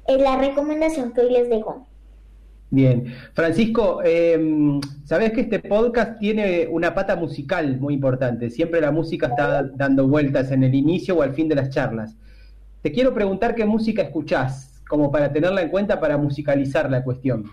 es 0.06 0.20
la 0.20 0.36
recomendación 0.36 1.12
que 1.12 1.20
hoy 1.20 1.32
les 1.32 1.48
dejo. 1.48 1.86
Bien. 2.70 3.14
Francisco, 3.32 4.00
eh, 4.04 4.78
sabes 5.04 5.32
que 5.32 5.40
este 5.42 5.60
podcast 5.60 6.18
tiene 6.18 6.68
una 6.70 6.94
pata 6.94 7.16
musical 7.16 7.78
muy 7.80 7.94
importante. 7.94 8.50
Siempre 8.50 8.80
la 8.80 8.90
música 8.90 9.28
está 9.28 9.62
dando 9.62 10.06
vueltas 10.06 10.50
en 10.50 10.64
el 10.64 10.74
inicio 10.74 11.16
o 11.16 11.22
al 11.22 11.32
fin 11.32 11.48
de 11.48 11.54
las 11.54 11.70
charlas. 11.70 12.16
Te 12.82 12.92
quiero 12.92 13.14
preguntar 13.14 13.54
qué 13.54 13.64
música 13.64 14.02
escuchás, 14.02 14.82
como 14.88 15.10
para 15.10 15.32
tenerla 15.32 15.62
en 15.62 15.70
cuenta 15.70 15.98
para 15.98 16.18
musicalizar 16.18 16.90
la 16.90 17.02
cuestión. 17.02 17.44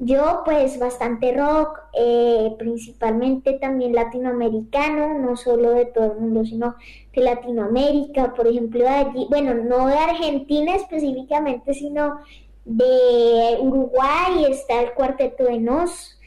Yo 0.00 0.42
pues 0.44 0.78
bastante 0.78 1.36
rock, 1.36 1.80
eh, 1.98 2.54
principalmente 2.56 3.54
también 3.54 3.94
latinoamericano, 3.94 5.18
no 5.18 5.36
solo 5.36 5.72
de 5.72 5.86
todo 5.86 6.12
el 6.12 6.20
mundo, 6.20 6.44
sino 6.44 6.76
de 7.12 7.22
Latinoamérica, 7.22 8.32
por 8.34 8.46
ejemplo, 8.46 8.88
allí, 8.88 9.26
bueno, 9.28 9.54
no 9.54 9.88
de 9.88 9.98
Argentina 9.98 10.76
específicamente, 10.76 11.74
sino 11.74 12.20
de 12.68 13.56
Uruguay 13.60 14.44
está 14.50 14.82
el 14.82 14.92
Cuarteto 14.92 15.44
de 15.44 15.58
Nos. 15.58 16.18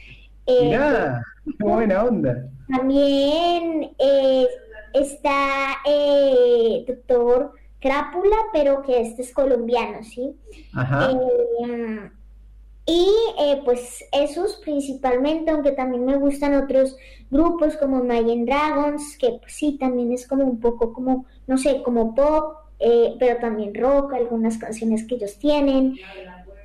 Eh, 0.46 0.76
qué 1.58 1.64
buena 1.64 2.04
onda. 2.04 2.48
También 2.68 3.94
eh, 3.98 4.46
está 4.92 5.76
eh, 5.86 6.84
Doctor 6.86 7.52
Crápula, 7.80 8.36
pero 8.52 8.82
que 8.82 9.00
este 9.00 9.22
es 9.22 9.32
colombiano, 9.32 10.02
¿sí? 10.02 10.36
Ajá. 10.74 11.12
Eh, 11.12 12.10
y 12.86 13.08
pues 13.64 14.04
esos 14.10 14.56
principalmente, 14.56 15.52
aunque 15.52 15.70
también 15.70 16.04
me 16.04 16.16
gustan 16.16 16.54
otros 16.54 16.96
grupos 17.30 17.76
como 17.76 18.02
Imagine 18.02 18.44
Dragons, 18.46 19.16
que 19.16 19.38
pues, 19.40 19.52
sí, 19.54 19.78
también 19.78 20.12
es 20.12 20.26
como 20.26 20.44
un 20.44 20.58
poco 20.58 20.92
como, 20.92 21.26
no 21.46 21.56
sé, 21.58 21.82
como 21.84 22.16
pop, 22.16 22.61
eh, 22.82 23.14
pero 23.18 23.38
también 23.38 23.74
rock, 23.74 24.14
algunas 24.14 24.58
canciones 24.58 25.06
que 25.06 25.14
ellos 25.14 25.38
tienen. 25.38 25.96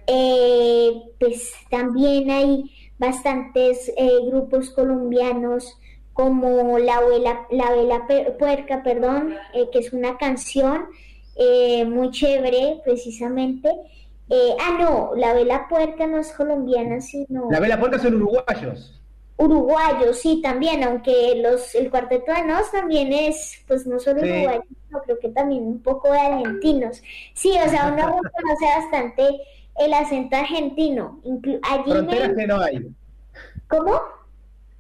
Eh, 0.08 0.92
pues 1.20 1.54
también 1.70 2.32
hay 2.32 2.72
bastantes 2.98 3.94
grupos 4.26 4.72
colombianos 4.72 5.78
como 6.14 6.80
La 6.80 7.00
Vela, 7.02 7.46
la 7.52 7.72
Vela 7.72 8.08
Puerca, 8.40 8.82
perdón, 8.82 9.36
que 9.72 9.80
es 9.80 9.94
una 9.94 10.18
canción 10.18 10.86
muy 11.88 12.10
chévere 12.12 12.82
precisamente. 12.84 13.70
Eh, 14.30 14.56
ah, 14.60 14.78
no, 14.78 15.12
la 15.16 15.34
vela 15.34 15.68
puerca 15.70 16.06
no 16.06 16.20
es 16.20 16.34
colombiana, 16.34 17.00
sino... 17.00 17.50
La 17.50 17.62
vela 17.62 17.80
puerca 17.80 17.98
son 17.98 18.16
uruguayos. 18.16 18.97
Uruguayos, 19.38 20.18
sí, 20.20 20.42
también, 20.42 20.84
aunque 20.84 21.36
los 21.36 21.76
el 21.76 21.92
cuarteto 21.92 22.34
de 22.34 22.44
Nos 22.44 22.72
también 22.72 23.14
es, 23.14 23.64
pues 23.68 23.86
no 23.86 24.00
solo 24.00 24.22
uruguayos, 24.22 24.66
sino 24.88 25.02
creo 25.04 25.20
que 25.20 25.30
también 25.30 25.64
un 25.64 25.80
poco 25.80 26.12
de 26.12 26.20
argentinos. 26.20 27.04
Sí, 27.34 27.52
o 27.64 27.70
sea, 27.70 27.94
uno 27.94 27.98
reconoce 28.24 28.66
bastante 28.66 29.24
el 29.78 29.94
acento 29.94 30.36
argentino. 30.36 31.22
allí 31.64 31.92
Fronteras 31.92 32.32
que 32.36 32.48
no 32.48 32.60
hay. 32.60 32.88
¿Cómo? 33.68 34.02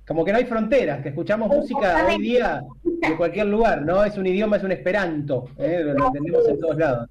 Como 0.07 0.23
que 0.23 0.31
no 0.31 0.37
hay 0.37 0.45
fronteras, 0.45 1.01
que 1.01 1.09
escuchamos 1.09 1.49
música 1.49 2.07
hoy 2.07 2.21
día 2.21 2.63
en 3.01 3.17
cualquier 3.17 3.47
lugar, 3.47 3.81
¿no? 3.81 4.03
Es 4.03 4.17
un 4.17 4.25
idioma, 4.25 4.55
es 4.55 4.63
un 4.63 4.71
esperanto, 4.71 5.49
¿eh? 5.57 5.81
lo 5.83 6.07
entendemos 6.07 6.47
en 6.47 6.59
todos 6.59 6.77
lados. 6.77 7.09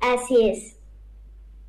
Así 0.00 0.48
es. 0.48 0.76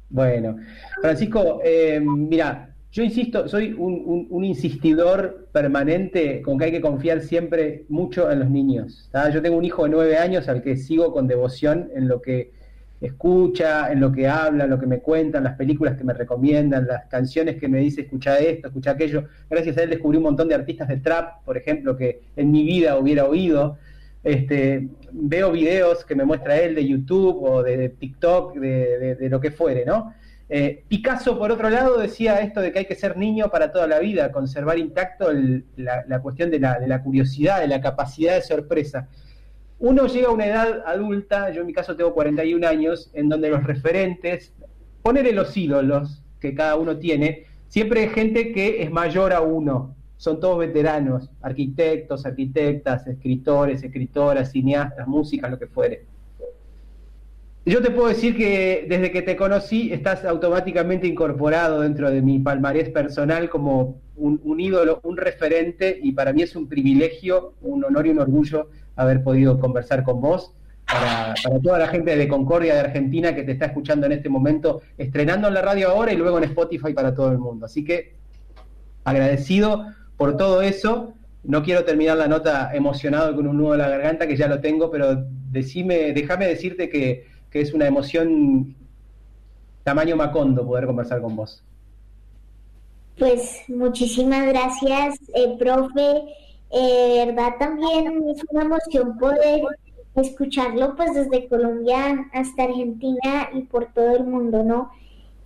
Bueno, 0.10 0.56
Francisco, 1.02 1.60
eh, 1.64 2.00
mira, 2.00 2.69
yo 2.92 3.04
insisto, 3.04 3.48
soy 3.48 3.74
un, 3.78 4.44
insistidor 4.44 5.48
permanente 5.52 6.42
con 6.42 6.58
que 6.58 6.66
hay 6.66 6.72
que 6.72 6.82
confiar 6.82 7.22
siempre 7.22 7.86
mucho 7.88 8.32
en 8.32 8.40
los 8.40 8.50
niños. 8.50 9.10
Yo 9.32 9.42
tengo 9.42 9.58
un 9.58 9.66
hijo 9.66 9.84
de 9.84 9.90
nueve 9.90 10.18
años 10.18 10.48
al 10.50 10.64
que 10.64 10.76
sigo 10.76 11.14
con 11.14 11.28
devoción 11.28 11.90
en 11.94 12.08
lo 12.08 12.22
que 12.22 12.52
escucha, 13.00 13.92
en 13.92 14.00
lo 14.00 14.12
que 14.12 14.28
habla, 14.28 14.64
en 14.64 14.72
lo 14.72 14.80
que 14.80 14.88
me 14.88 15.00
cuentan, 15.00 15.44
las 15.44 15.56
películas 15.56 15.98
que 15.98 16.04
me 16.04 16.14
recomiendan, 16.14 16.88
las 16.88 17.06
canciones 17.06 17.58
que 17.58 17.68
me 17.68 17.80
dice 17.80 18.02
escucha 18.02 18.40
esto, 18.40 18.68
escucha 18.68 18.92
aquello. 18.92 19.26
Gracias 19.50 19.78
a 19.78 19.84
él 19.84 19.92
descubrí 19.92 20.18
un 20.18 20.24
montón 20.24 20.48
de 20.48 20.56
artistas 20.56 20.88
de 20.88 20.98
trap, 20.98 21.44
por 21.46 21.58
ejemplo, 21.58 21.96
que 21.96 22.22
en 22.36 22.52
mi 22.52 22.64
vida 22.64 22.98
hubiera 22.98 23.26
oído. 23.26 23.78
Este, 24.24 24.90
veo 25.14 25.52
videos 25.52 26.04
que 26.04 26.16
me 26.16 26.26
muestra 26.26 26.60
él 26.60 26.76
de 26.76 26.86
YouTube 26.86 27.42
o 27.42 27.64
de, 27.64 27.90
TikTok, 27.90 28.56
de, 28.56 29.30
lo 29.30 29.40
que 29.40 29.52
fuere, 29.52 29.86
¿no? 29.86 30.14
Eh, 30.52 30.84
Picasso, 30.88 31.38
por 31.38 31.52
otro 31.52 31.70
lado, 31.70 31.98
decía 31.98 32.42
esto 32.42 32.60
de 32.60 32.72
que 32.72 32.80
hay 32.80 32.86
que 32.86 32.96
ser 32.96 33.16
niño 33.18 33.50
para 33.52 33.72
toda 33.72 33.86
la 33.86 34.00
vida, 34.00 34.32
conservar 34.32 34.80
intacto 34.80 35.30
la, 35.78 36.22
cuestión 36.22 36.50
de 36.50 36.60
la, 36.60 36.80
de 36.80 36.88
la 36.88 37.04
curiosidad, 37.04 37.60
de 37.62 37.68
la 37.68 37.80
capacidad 37.82 38.34
de 38.34 38.42
sorpresa. 38.42 39.08
Uno 39.78 40.08
llega 40.08 40.30
a 40.30 40.32
una 40.32 40.48
edad 40.48 40.84
adulta, 40.86 41.52
yo 41.52 41.62
en 41.62 41.68
mi 41.68 41.74
caso 41.74 41.96
tengo 41.96 42.14
41 42.14 42.68
años, 42.68 43.12
en 43.14 43.30
donde 43.30 43.50
los 43.50 43.64
referentes, 43.64 44.52
ponerle 45.04 45.34
los 45.34 45.56
ídolos 45.56 46.24
que 46.40 46.56
cada 46.56 46.76
uno 46.76 46.98
tiene, 46.98 47.46
siempre 47.68 48.02
hay 48.02 48.10
gente 48.10 48.52
que 48.52 48.82
es 48.82 48.92
mayor 48.92 49.34
a 49.34 49.42
uno, 49.42 49.96
son 50.18 50.40
todos 50.40 50.58
veteranos, 50.58 51.30
arquitectos, 51.42 52.26
arquitectas, 52.26 53.08
escritores, 53.08 53.84
escritoras, 53.84 54.52
cineastas, 54.52 55.08
músicas, 55.08 55.50
lo 55.50 55.60
que 55.60 55.68
fuere. 55.68 56.06
Yo 57.66 57.82
te 57.82 57.92
puedo 57.92 58.08
decir 58.08 58.38
que 58.38 58.86
desde 58.88 59.12
que 59.12 59.22
te 59.22 59.36
conocí 59.36 59.92
estás 59.92 60.24
automáticamente 60.26 61.08
incorporado 61.08 61.82
dentro 61.82 62.10
de 62.10 62.22
mi 62.22 62.40
palmarés 62.40 62.90
personal 62.90 63.50
como 63.50 64.02
un, 64.16 64.60
ídolo, 64.60 65.00
un 65.04 65.18
referente, 65.18 65.98
y 66.02 66.12
para 66.12 66.34
mí 66.34 66.42
es 66.42 66.56
un 66.56 66.68
privilegio, 66.68 67.54
un 67.62 67.84
honor 67.84 68.08
y 68.08 68.10
un 68.10 68.20
orgullo 68.20 68.70
haber 68.96 69.24
podido 69.24 69.60
conversar 69.60 70.04
con 70.04 70.22
vos. 70.22 70.54
Para, 70.86 71.36
para, 71.44 71.60
toda 71.60 71.78
la 71.78 71.88
gente 71.88 72.16
de 72.16 72.28
Concordia 72.28 72.74
de 72.74 72.80
Argentina 72.80 73.36
que 73.36 73.44
te 73.44 73.52
está 73.52 73.68
escuchando 73.68 74.08
en 74.08 74.14
este 74.14 74.28
momento, 74.28 74.82
estrenando 74.98 75.48
en 75.48 75.54
la 75.54 75.62
radio 75.62 75.90
ahora 75.90 76.12
y 76.12 76.18
luego 76.18 76.40
en 76.40 76.46
Spotify 76.46 76.94
para 76.94 77.14
todo 77.14 77.32
el 77.32 77.38
mundo. 77.38 77.68
Así 77.68 77.86
que 77.86 78.16
agradecido 79.04 79.86
por 80.18 80.36
todo 80.36 80.62
eso, 80.62 81.14
no 81.44 81.64
quiero 81.64 81.86
terminar 81.86 82.18
la 82.18 82.28
nota 82.28 82.72
emocionado 82.74 83.36
con 83.36 83.48
un 83.48 83.58
nudo 83.58 83.74
en 83.74 83.80
la 83.80 83.90
garganta, 83.90 84.28
que 84.28 84.36
ya 84.36 84.48
lo 84.48 84.60
tengo, 84.60 84.90
pero 84.90 85.26
decime, 85.52 86.12
déjame 86.14 86.48
decirte 86.48 86.90
que, 86.90 87.26
es 87.52 87.74
una 87.74 87.88
emoción 87.88 88.76
tamaño 89.84 90.16
Macondo 90.16 90.66
poder 90.66 90.86
conversar 90.86 91.22
con 91.22 91.36
vos. 91.36 91.64
Pues 93.18 93.64
muchísimas 93.68 94.48
gracias, 94.48 95.20
eh, 95.34 95.56
profe. 95.58 96.24
Eh, 96.72 97.26
verdad 97.26 97.54
también 97.58 98.24
es 98.30 98.44
una 98.50 98.64
emoción 98.64 99.18
poder 99.18 99.64
escucharlo 100.16 100.96
pues 100.96 101.14
desde 101.14 101.48
Colombia 101.48 102.30
hasta 102.34 102.64
Argentina 102.64 103.50
y 103.54 103.62
por 103.62 103.92
todo 103.94 104.16
el 104.16 104.24
mundo, 104.24 104.64
¿no? 104.64 104.92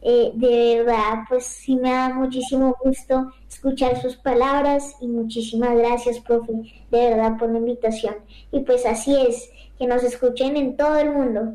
Eh, 0.02 0.32
de 0.36 0.84
verdad, 0.84 1.24
pues 1.30 1.46
sí 1.46 1.78
me 1.78 1.92
da 1.92 2.10
muchísimo 2.10 2.76
gusto 2.84 3.32
escuchar 3.50 4.02
sus 4.02 4.18
palabras 4.18 4.98
y 5.00 5.08
muchísimas 5.08 5.78
gracias, 5.78 6.20
profe, 6.20 6.52
de 6.92 7.10
verdad, 7.10 7.38
por 7.38 7.50
la 7.50 7.60
invitación. 7.60 8.16
Y 8.52 8.60
pues 8.60 8.86
así 8.86 9.16
es, 9.16 9.50
que 9.78 9.88
nos 9.88 10.04
escuchen 10.04 10.58
en 10.58 10.76
todo 10.76 10.98
el 10.98 11.12
mundo. 11.12 11.54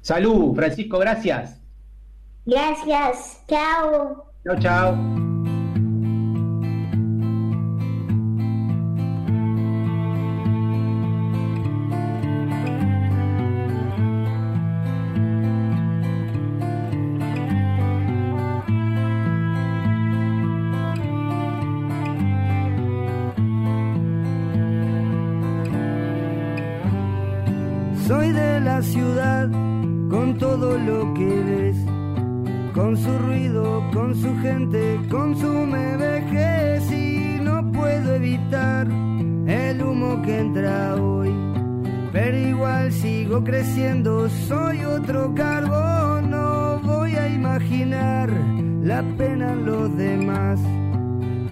Salud, 0.00 0.54
Francisco, 0.54 0.98
gracias. 0.98 1.60
Gracias, 2.46 3.44
chao. 3.46 4.24
Chao, 4.44 4.58
chao. 4.58 5.20
ciudad 28.82 29.69
con 30.10 30.36
todo 30.38 30.76
lo 30.76 31.14
que 31.14 31.24
ves, 31.24 31.76
con 32.74 32.96
su 32.96 33.18
ruido, 33.18 33.82
con 33.92 34.14
su 34.14 34.36
gente, 34.42 35.00
con 35.08 35.36
su 35.36 35.48
me 35.48 35.96
vejez 35.96 36.90
y 36.90 37.38
no 37.40 37.70
puedo 37.70 38.16
evitar 38.16 38.88
el 39.46 39.82
humo 39.82 40.20
que 40.22 40.40
entra 40.40 40.96
hoy. 40.96 41.32
Pero 42.12 42.36
igual 42.36 42.92
sigo 42.92 43.44
creciendo, 43.44 44.28
soy 44.48 44.84
otro 44.84 45.32
carbón, 45.34 46.30
no 46.30 46.80
voy 46.82 47.14
a 47.14 47.28
imaginar 47.28 48.28
la 48.82 49.02
pena 49.16 49.52
en 49.52 49.64
los 49.64 49.96
demás. 49.96 50.58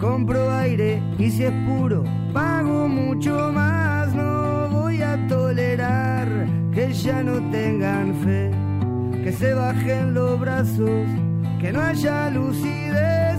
Compro 0.01 0.51
aire 0.51 1.01
y 1.19 1.31
si 1.31 1.45
es 1.45 1.53
puro, 1.67 2.03
pago 2.33 2.89
mucho 2.89 3.53
más, 3.53 3.88
ya 7.09 7.23
no 7.23 7.41
tengan 7.51 8.15
fe, 8.23 8.51
que 9.25 9.33
se 9.33 9.55
bajen 9.55 10.13
los 10.13 10.39
brazos, 10.39 11.07
que 11.59 11.73
no 11.73 11.81
haya 11.81 12.29
lucidez, 12.29 13.39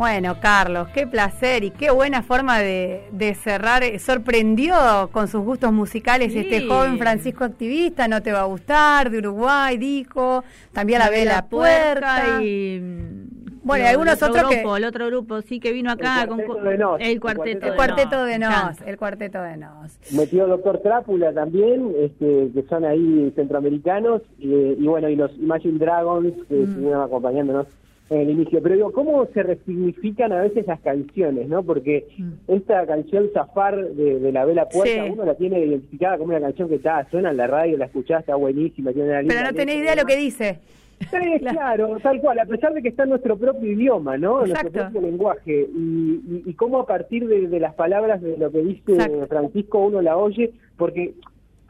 Bueno, 0.00 0.36
Carlos, 0.40 0.88
qué 0.94 1.06
placer 1.06 1.62
y 1.62 1.72
qué 1.72 1.90
buena 1.90 2.22
forma 2.22 2.58
de, 2.58 3.02
de 3.12 3.34
cerrar. 3.34 3.82
Eh, 3.82 3.98
Sorprendió 3.98 4.74
con 5.12 5.28
sus 5.28 5.42
gustos 5.44 5.74
musicales 5.74 6.34
este 6.34 6.66
joven 6.66 6.96
Francisco 6.96 7.44
activista, 7.44 8.08
no 8.08 8.22
te 8.22 8.32
va 8.32 8.40
a 8.40 8.44
gustar, 8.44 9.10
de 9.10 9.18
Uruguay, 9.18 9.76
dijo, 9.76 10.42
también 10.72 11.00
la 11.00 11.10
ve 11.10 11.26
la 11.26 11.44
puerta. 11.50 12.42
y 12.42 12.80
mm, 12.80 13.60
Bueno, 13.62 13.84
y 13.84 13.88
algunos 13.88 14.14
el 14.22 14.24
otro 14.30 14.38
otros 14.38 14.48
que- 14.50 14.60
grupo, 14.60 14.76
el 14.78 14.84
otro 14.86 15.06
grupo 15.08 15.42
sí 15.42 15.60
que 15.60 15.70
vino 15.70 15.90
acá 15.90 16.22
El 16.22 16.28
con 16.28 16.38
Cuarteto 16.40 16.64
de 16.70 16.78
Nos, 16.78 17.00
el 17.02 17.20
cuarteto, 17.20 17.66
el 17.66 17.70
de 17.72 17.76
cuarteto 17.76 18.24
de 18.24 18.38
Nos, 18.38 18.80
el 18.86 18.96
cuarteto 18.96 19.42
de 19.42 19.56
Nos. 19.58 19.98
Metió 20.16 20.46
Doctor 20.46 20.78
Trápula 20.78 21.34
también, 21.34 21.92
este, 21.98 22.48
que 22.54 22.64
son 22.70 22.86
ahí 22.86 23.30
centroamericanos, 23.36 24.22
y, 24.38 24.48
y 24.50 24.86
bueno, 24.86 25.10
y 25.10 25.16
los 25.16 25.30
Imagine 25.36 25.78
Dragons 25.78 26.32
que 26.48 26.54
Mm. 26.54 26.62
estuvieron 26.70 27.02
acompañándonos 27.02 27.66
en 28.10 28.20
el 28.20 28.30
inicio. 28.30 28.60
Pero 28.62 28.74
digo, 28.74 28.92
¿cómo 28.92 29.24
se 29.32 29.42
resignifican 29.42 30.32
a 30.32 30.42
veces 30.42 30.66
las 30.66 30.80
canciones, 30.80 31.48
no? 31.48 31.62
Porque 31.62 32.06
esta 32.48 32.84
canción 32.86 33.30
Zafar 33.32 33.76
de, 33.92 34.18
de 34.20 34.32
la 34.32 34.44
Vela 34.44 34.68
Puerta, 34.68 35.02
Mm. 35.02 35.06
Sí. 35.06 35.12
uno 35.12 35.24
la 35.24 35.34
tiene 35.36 35.60
identificada 35.64 36.18
como 36.18 36.30
una 36.30 36.40
canción 36.40 36.68
que 36.68 36.74
está, 36.76 37.08
suena 37.10 37.30
en 37.30 37.36
la 37.36 37.46
radio, 37.46 37.78
la 37.78 37.86
escuchás, 37.86 38.20
está 38.20 38.34
buenísima, 38.34 38.92
tiene 38.92 39.08
una 39.20 39.22
Pero 39.28 39.42
no 39.42 39.52
tenés 39.54 39.76
idea 39.76 39.94
lo 39.94 40.02
demás. 40.02 40.06
que 40.14 40.16
dice. 40.20 40.58
Sí, 41.00 41.40
claro, 41.40 41.96
tal 42.02 42.20
cual, 42.20 42.38
a 42.40 42.44
pesar 42.46 42.74
de 42.74 42.82
que 42.82 42.88
está 42.88 43.04
en 43.04 43.10
nuestro 43.10 43.36
propio 43.38 43.70
idioma, 43.72 44.18
¿no? 44.18 44.40
Exacto. 44.44 44.62
nuestro 44.70 44.82
propio 44.90 45.00
lenguaje. 45.10 45.68
Y, 45.74 45.80
y, 45.80 46.42
y 46.46 46.54
cómo 46.54 46.80
a 46.80 46.86
partir 46.86 47.26
de, 47.26 47.46
de 47.48 47.60
las 47.60 47.74
palabras 47.74 48.20
de 48.20 48.36
lo 48.36 48.50
que 48.50 48.58
dice 48.62 48.92
Exacto. 48.92 49.26
Francisco 49.28 49.78
uno 49.86 50.02
la 50.02 50.16
oye, 50.18 50.50
porque, 50.76 51.14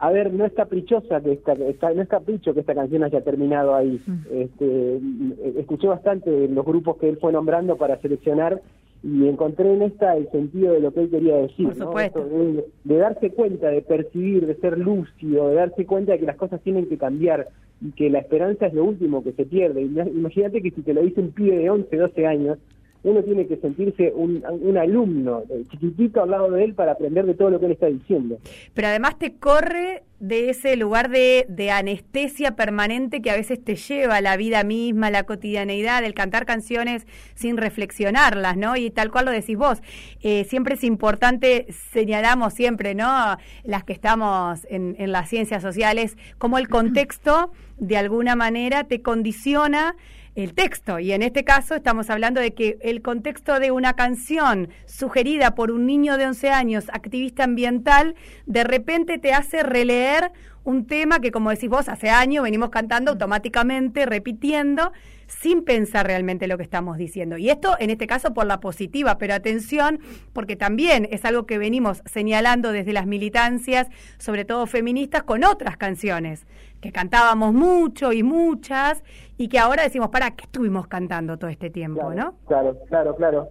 a 0.03 0.11
ver, 0.11 0.33
no 0.33 0.47
es 0.47 0.53
caprichosa 0.55 1.21
que 1.21 1.33
esta, 1.33 1.53
esta- 1.53 1.93
no 1.93 2.01
es 2.03 2.09
capricho 2.09 2.55
que 2.55 2.61
esta 2.61 2.75
canción 2.75 3.05
haya 3.05 3.21
terminado 3.23 3.75
ahí. 3.75 4.01
Este, 4.33 4.99
mm, 5.01 5.33
escuché 5.59 5.87
bastante 5.89 6.49
los 6.49 6.65
grupos 6.65 6.97
que 6.97 7.09
él 7.11 7.19
fue 7.21 7.33
nombrando 7.33 7.77
para 7.77 8.01
seleccionar 8.01 8.61
y 9.03 9.27
encontré 9.29 9.73
en 9.73 9.83
esta 9.83 10.17
el 10.17 10.31
sentido 10.31 10.73
de 10.73 10.81
lo 10.81 10.93
que 10.93 11.01
él 11.03 11.11
quería 11.11 11.37
decir, 11.37 11.67
Por 11.69 11.77
¿no? 11.77 11.85
supuesto. 11.87 12.21
Esto 12.21 12.35
de, 12.39 12.65
de 12.85 12.97
darse 12.97 13.31
cuenta, 13.31 13.69
de 13.69 13.83
percibir, 13.83 14.47
de 14.47 14.57
ser 14.57 14.79
lúcido, 14.79 15.49
de 15.51 15.55
darse 15.57 15.85
cuenta 15.85 16.13
de 16.13 16.19
que 16.21 16.27
las 16.27 16.37
cosas 16.37 16.63
tienen 16.63 16.87
que 16.89 16.97
cambiar 16.97 17.49
y 17.83 17.93
que 17.93 18.09
la 18.11 18.21
esperanza 18.21 18.67
es 18.67 18.75
lo 18.75 18.85
último 18.85 19.23
que 19.23 19.33
se 19.33 19.45
pierde. 19.45 19.83
Ima- 19.83 20.09
Imagínate 20.09 20.63
que 20.63 20.71
si 20.71 20.83
te 20.83 20.95
lo 20.95 21.03
dice 21.03 21.21
un 21.21 21.33
pibe 21.33 21.57
de 21.59 21.69
11, 21.71 21.95
12 21.97 22.27
años, 22.27 22.59
uno 23.03 23.23
tiene 23.23 23.47
que 23.47 23.57
sentirse 23.57 24.13
un, 24.15 24.43
alumno 24.77 25.43
eh, 25.49 25.65
chiquitito 25.71 26.23
al 26.23 26.31
lado 26.31 26.51
de 26.51 26.65
él 26.65 26.75
para 26.75 26.93
aprender 26.93 27.25
de 27.27 27.35
todo 27.35 27.51
lo 27.51 27.59
que 27.59 27.67
él 27.67 27.73
está 27.73 27.87
diciendo. 27.87 28.39
Pero 28.75 28.89
además 28.89 29.19
te 29.19 29.37
corre 29.37 30.03
de 30.19 30.51
ese 30.51 30.77
lugar 30.77 31.09
de, 31.09 31.47
de 31.49 31.71
anestesia 31.71 32.55
permanente 32.55 33.23
que 33.23 33.31
a 33.31 33.37
veces 33.37 33.63
te 33.65 33.77
lleva 33.77 34.17
a 34.17 34.21
la 34.21 34.37
vida 34.37 34.65
misma, 34.65 35.11
la 35.11 35.25
cotidianeidad, 35.25 36.05
el 36.05 36.13
cantar 36.13 36.45
canciones 36.45 37.07
sin 37.35 37.57
reflexionarlas, 37.57 38.59
¿no? 38.59 38.77
Y 38.77 38.91
tal 38.91 39.11
cual 39.11 39.25
lo 39.25 39.31
decís 39.31 39.57
vos, 39.57 39.81
eh, 40.23 40.45
siempre 40.45 40.75
es 40.75 40.85
importante, 40.85 41.67
señalamos 41.93 42.53
siempre, 42.53 42.95
¿no? 42.95 43.39
Las 43.65 43.85
que 43.85 43.95
estamos 43.95 44.67
en, 44.69 44.95
en 44.99 45.11
las 45.11 45.31
ciencias 45.31 45.63
sociales, 45.63 46.19
como 46.37 46.59
el 46.59 46.69
contexto 46.69 47.51
de 47.79 47.97
alguna 47.97 48.37
manera 48.37 48.85
te 48.85 49.01
condiciona 49.01 49.97
el 50.40 50.55
texto. 50.55 50.98
Y 50.98 51.12
en 51.12 51.22
este 51.22 51.44
caso 51.44 51.74
estamos 51.74 52.11
hablando 52.11 52.40
de 52.40 52.53
que 52.55 52.79
el 52.83 53.03
contexto 53.03 53.61
de 53.61 53.70
una 53.70 53.94
canción 53.94 54.68
sugerida 54.87 55.55
por 55.55 55.70
un 55.70 55.87
niño 55.87 56.16
de 56.16 56.26
11 56.26 56.50
años, 56.50 56.85
activista 56.92 57.44
ambiental, 57.44 58.14
de 58.46 58.64
repente 58.64 59.18
te 59.18 59.33
hace 59.33 59.62
releer 59.62 60.33
un 60.64 60.87
tema 60.87 61.20
que, 61.20 61.31
como 61.31 61.50
decís 61.50 61.68
vos, 61.68 61.88
hace 61.88 62.11
años 62.11 62.44
venimos 62.44 62.70
cantando 62.70 63.12
automáticamente, 63.12 64.05
repitiendo, 64.05 64.92
sin 65.26 65.62
pensar 65.62 66.07
realmente 66.07 66.48
lo 66.48 66.57
que 66.57 66.64
estamos 66.64 66.98
diciendo. 66.98 67.38
Y 67.38 67.50
esto, 67.50 67.76
en 67.79 67.90
este 67.90 68.07
caso, 68.07 68.35
por 68.35 68.46
la 68.46 68.61
positiva, 68.61 69.16
pero 69.16 69.35
atención, 69.35 70.00
porque 70.33 70.57
también 70.57 71.09
es 71.11 71.24
algo 71.24 71.46
que 71.46 71.59
venimos 71.59 72.03
señalando 72.05 72.72
desde 72.72 72.92
las 72.92 73.07
militancias, 73.07 73.88
sobre 74.18 74.44
todo 74.44 74.66
feministas, 74.66 75.22
con 75.22 75.44
otras 75.44 75.76
canciones 75.76 76.46
que 76.81 76.92
cantábamos 76.92 77.53
mucho 77.53 78.12
y 78.12 78.22
muchas, 78.22 79.05
y 79.40 79.48
que 79.48 79.59
ahora 79.59 79.85
decimos, 79.85 80.11
¿para 80.11 80.33
qué 80.33 80.44
estuvimos 80.44 80.87
cantando 80.87 81.38
todo 81.38 81.48
este 81.50 81.70
tiempo, 81.70 82.00
Claro, 82.11 82.14
no? 82.14 82.35
Claro, 82.46 82.76
claro, 82.88 83.16
claro. 83.16 83.48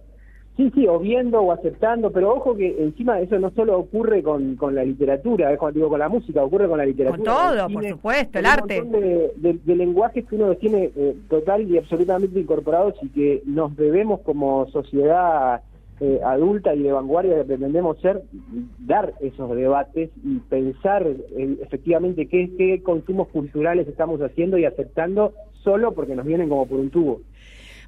Sí, 0.56 0.70
sí, 0.74 0.86
o 0.86 0.98
viendo 1.00 1.40
o 1.40 1.50
aceptando, 1.52 2.12
pero 2.12 2.34
ojo 2.34 2.54
que 2.54 2.80
encima 2.82 3.18
eso 3.20 3.38
no 3.40 3.50
solo 3.50 3.76
ocurre 3.78 4.22
con, 4.22 4.54
con 4.56 4.74
la 4.76 4.84
literatura, 4.84 5.50
es 5.52 5.58
cuando 5.58 5.78
digo 5.78 5.88
con 5.88 5.98
la 5.98 6.08
música, 6.08 6.44
ocurre 6.44 6.68
con 6.68 6.78
la 6.78 6.84
literatura. 6.86 7.16
Con 7.16 7.56
todo, 7.58 7.68
por 7.72 7.84
supuesto, 7.88 8.38
el 8.38 8.44
con 8.44 8.52
un 8.54 8.60
arte. 8.60 8.82
montón 8.82 9.00
De, 9.00 9.32
de- 9.36 9.58
de 9.64 9.74
lenguajes 9.76 10.24
que 10.26 10.36
uno 10.36 10.54
tiene 10.56 10.90
eh, 10.94 11.16
total 11.28 11.68
y 11.68 11.78
absolutamente 11.78 12.38
incorporados 12.38 12.94
y 13.02 13.08
que 13.08 13.42
nos 13.46 13.74
debemos 13.76 14.20
como 14.20 14.68
sociedad 14.68 15.62
eh, 16.00 16.20
adulta 16.24 16.74
y 16.74 16.82
de 16.82 16.92
vanguardia 16.92 17.36
que 17.38 17.44
pretendemos 17.44 17.98
ser, 18.00 18.22
dar 18.78 19.14
esos 19.20 19.54
debates 19.56 20.10
y 20.24 20.38
pensar 20.40 21.06
eh, 21.06 21.56
efectivamente 21.62 22.26
qué, 22.28 22.50
qué 22.56 22.82
consumos 22.82 23.28
culturales 23.28 23.88
estamos 23.88 24.20
haciendo 24.20 24.56
y 24.58 24.64
aceptando 24.66 25.32
solo 25.62 25.92
porque 25.92 26.14
nos 26.14 26.26
vienen 26.26 26.48
como 26.48 26.66
por 26.66 26.78
un 26.78 26.90
tubo. 26.90 27.20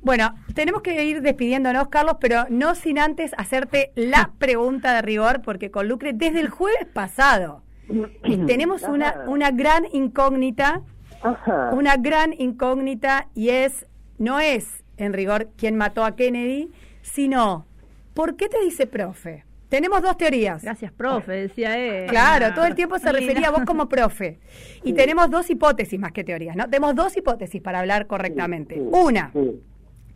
Bueno, 0.02 0.34
tenemos 0.54 0.82
que 0.82 1.04
ir 1.04 1.22
despidiéndonos, 1.22 1.88
Carlos, 1.88 2.16
pero 2.20 2.44
no 2.50 2.74
sin 2.74 2.98
antes 2.98 3.32
hacerte 3.38 3.92
la 3.94 4.32
pregunta 4.38 4.94
de 4.94 5.02
rigor, 5.02 5.42
porque 5.42 5.70
con 5.70 5.88
Lucre 5.88 6.12
desde 6.12 6.40
el 6.40 6.48
jueves 6.48 6.86
pasado 6.92 7.62
tenemos 8.46 8.82
una, 8.82 9.24
una 9.26 9.50
gran 9.52 9.84
incógnita, 9.92 10.82
Ajá. 11.22 11.70
una 11.72 11.96
gran 11.96 12.32
incógnita 12.36 13.28
y 13.34 13.50
es, 13.50 13.86
no 14.18 14.40
es 14.40 14.82
en 14.96 15.12
rigor 15.12 15.50
quién 15.56 15.76
mató 15.76 16.04
a 16.04 16.16
Kennedy, 16.16 16.70
sino, 17.02 17.66
¿por 18.14 18.36
qué 18.36 18.48
te 18.48 18.60
dice 18.60 18.86
profe? 18.86 19.44
Tenemos 19.72 20.02
dos 20.02 20.18
teorías. 20.18 20.62
Gracias, 20.62 20.92
profe, 20.92 21.32
decía 21.32 21.78
él. 21.78 22.06
Claro, 22.10 22.52
todo 22.52 22.66
el 22.66 22.74
tiempo 22.74 22.98
se 22.98 23.10
refería 23.10 23.48
a 23.48 23.50
vos 23.52 23.62
como 23.64 23.88
profe. 23.88 24.38
Y 24.84 24.92
tenemos 24.92 25.30
dos 25.30 25.48
hipótesis 25.48 25.98
más 25.98 26.12
que 26.12 26.24
teorías, 26.24 26.54
¿no? 26.54 26.64
Tenemos 26.64 26.94
dos 26.94 27.16
hipótesis 27.16 27.62
para 27.62 27.78
hablar 27.78 28.06
correctamente. 28.06 28.74
Sí, 28.74 28.82
Una, 28.92 29.30
sí. 29.32 29.62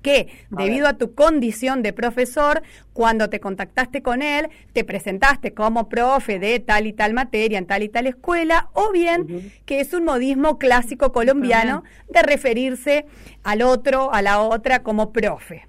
que 0.03 0.29
debido 0.51 0.87
a 0.87 0.99
tu 0.99 1.15
condición 1.15 1.83
de 1.83 1.95
profesor, 1.95 2.63
cuando 2.93 3.31
te 3.31 3.41
contactaste 3.41 4.03
con 4.03 4.21
él, 4.21 4.51
te 4.75 4.85
presentaste 4.85 5.55
como 5.55 5.89
profe 5.89 6.39
de 6.39 6.61
tal 6.61 6.87
y 6.87 6.93
tal 6.93 7.15
materia 7.15 7.57
en 7.57 7.67
tal 7.67 7.83
y 7.83 7.89
tal 7.89 8.07
escuela, 8.07 8.69
o 8.75 8.93
bien 8.93 9.53
que 9.65 9.81
es 9.81 9.95
un 9.95 10.05
modismo 10.05 10.59
clásico 10.59 11.13
colombiano 11.13 11.83
de 12.11 12.23
referirse 12.23 13.07
al 13.43 13.63
otro, 13.63 14.13
a 14.13 14.21
la 14.21 14.43
otra 14.43 14.83
como 14.83 15.15
profe. 15.15 15.67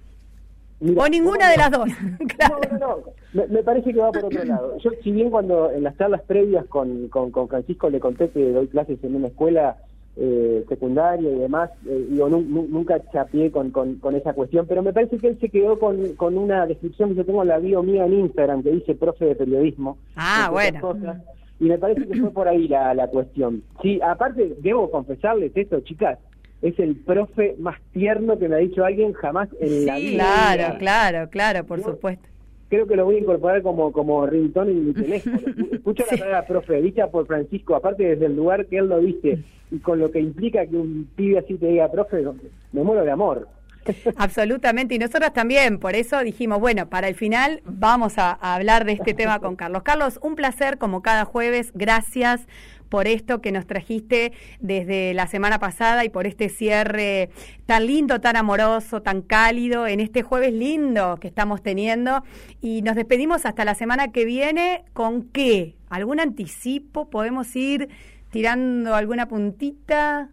Mira, 0.79 1.01
o 1.03 1.07
ninguna 1.09 1.49
de 1.49 1.57
las 1.57 1.71
dos. 1.71 1.89
claro. 2.37 2.59
No, 2.71 2.77
no, 2.77 2.87
no. 2.87 2.97
Me, 3.33 3.47
me 3.47 3.63
parece 3.63 3.91
que 3.93 3.99
va 3.99 4.11
por 4.11 4.25
otro 4.25 4.43
lado. 4.43 4.77
Yo, 4.77 4.91
si 5.03 5.11
bien 5.11 5.29
cuando 5.29 5.71
en 5.71 5.83
las 5.83 5.97
charlas 5.97 6.21
previas 6.23 6.65
con, 6.67 7.07
con, 7.09 7.31
con 7.31 7.47
Francisco 7.47 7.89
le 7.89 7.99
conté 7.99 8.29
que 8.29 8.51
doy 8.51 8.67
clases 8.67 9.03
en 9.03 9.15
una 9.15 9.27
escuela 9.27 9.77
eh, 10.15 10.65
secundaria 10.69 11.29
y 11.31 11.35
demás, 11.39 11.69
eh, 11.87 12.05
digo, 12.09 12.29
nu- 12.29 12.41
nu- 12.47 12.67
nunca 12.69 12.99
chapeé 13.11 13.51
con, 13.51 13.71
con, 13.71 13.95
con 13.95 14.15
esa 14.15 14.33
cuestión, 14.33 14.65
pero 14.67 14.81
me 14.81 14.93
parece 14.93 15.17
que 15.17 15.27
él 15.27 15.37
se 15.39 15.49
quedó 15.49 15.77
con, 15.79 16.15
con 16.15 16.37
una 16.37 16.65
descripción 16.65 17.09
que 17.09 17.15
yo 17.17 17.25
tengo 17.25 17.41
en 17.43 17.49
la 17.49 17.59
bio 17.59 17.83
mía 17.83 18.05
en 18.05 18.13
Instagram 18.13 18.63
que 18.63 18.71
dice 18.71 18.95
profe 18.95 19.25
de 19.25 19.35
periodismo. 19.35 19.97
Ah, 20.15 20.49
bueno. 20.51 20.79
cosas. 20.81 21.17
Y 21.59 21.65
me 21.65 21.77
parece 21.79 22.07
que 22.07 22.19
fue 22.19 22.29
por 22.31 22.47
ahí 22.47 22.67
la, 22.67 22.93
la 22.93 23.07
cuestión. 23.07 23.63
Sí, 23.81 23.99
aparte, 24.03 24.55
debo 24.59 24.89
confesarles 24.91 25.51
esto, 25.55 25.79
chicas, 25.81 26.19
es 26.61 26.77
el 26.79 26.95
profe 26.95 27.55
más 27.59 27.79
tierno 27.93 28.37
que 28.39 28.47
me 28.49 28.55
ha 28.55 28.59
dicho 28.59 28.83
alguien 28.83 29.13
jamás 29.13 29.49
en 29.59 29.85
la 29.85 29.97
vida. 29.97 30.23
Claro, 30.23 30.77
claro, 30.79 31.29
claro, 31.29 31.63
por 31.65 31.79
No. 31.79 31.85
supuesto. 31.85 32.27
Creo 32.69 32.85
que 32.85 32.95
lo 32.97 33.05
voy 33.05 33.15
a 33.15 33.19
incorporar 33.19 33.61
como, 33.61 33.91
como 33.93 34.25
ringtone 34.25 34.71
en 34.71 34.87
mi 34.87 34.93
teléfono. 34.93 35.37
Escucho 35.71 36.03
Sí. 36.09 36.15
la 36.15 36.19
palabra 36.25 36.47
profe, 36.47 36.81
dicha 36.81 37.07
por 37.07 37.25
Francisco, 37.25 37.75
aparte 37.75 38.03
desde 38.03 38.25
el 38.25 38.35
lugar 38.35 38.65
que 38.65 38.77
él 38.79 38.87
lo 38.87 38.99
dice, 38.99 39.39
y 39.71 39.79
con 39.79 39.99
lo 39.99 40.11
que 40.11 40.19
implica 40.19 40.65
que 40.65 40.75
un 40.75 41.07
pibe 41.15 41.37
así 41.39 41.53
te 41.55 41.67
diga 41.67 41.89
profe, 41.91 42.23
me 42.73 42.83
muero 42.83 43.03
de 43.05 43.11
amor. 43.11 43.47
Absolutamente, 44.15 44.95
y 44.95 44.99
nosotros 44.99 45.33
también, 45.33 45.79
por 45.79 45.95
eso 45.95 46.19
dijimos, 46.21 46.59
bueno, 46.59 46.89
para 46.89 47.07
el 47.07 47.15
final 47.15 47.61
vamos 47.65 48.17
a, 48.17 48.37
a 48.41 48.55
hablar 48.55 48.85
de 48.85 48.93
este 48.93 49.13
tema 49.13 49.39
con 49.39 49.55
Carlos. 49.55 49.83
Carlos, 49.83 50.19
un 50.21 50.35
placer 50.35 50.77
como 50.77 51.01
cada 51.01 51.25
jueves, 51.25 51.71
gracias 51.73 52.47
por 52.87 53.07
esto 53.07 53.41
que 53.41 53.51
nos 53.51 53.67
trajiste 53.67 54.33
desde 54.59 55.13
la 55.13 55.27
semana 55.27 55.59
pasada 55.59 56.05
y 56.05 56.09
por 56.09 56.25
este 56.25 56.49
cierre 56.49 57.29
tan 57.65 57.85
lindo, 57.85 58.21
tan 58.21 58.35
amoroso, 58.35 59.01
tan 59.01 59.21
cálido, 59.21 59.87
en 59.87 59.99
este 59.99 60.23
jueves 60.23 60.53
lindo 60.53 61.17
que 61.19 61.27
estamos 61.27 61.61
teniendo. 61.61 62.23
Y 62.61 62.81
nos 62.81 62.95
despedimos 62.95 63.45
hasta 63.45 63.65
la 63.65 63.75
semana 63.75 64.11
que 64.11 64.25
viene 64.25 64.85
con 64.93 65.23
qué? 65.23 65.75
¿Algún 65.89 66.19
anticipo? 66.19 67.09
¿Podemos 67.09 67.55
ir 67.55 67.89
tirando 68.31 68.95
alguna 68.95 69.27
puntita? 69.27 70.29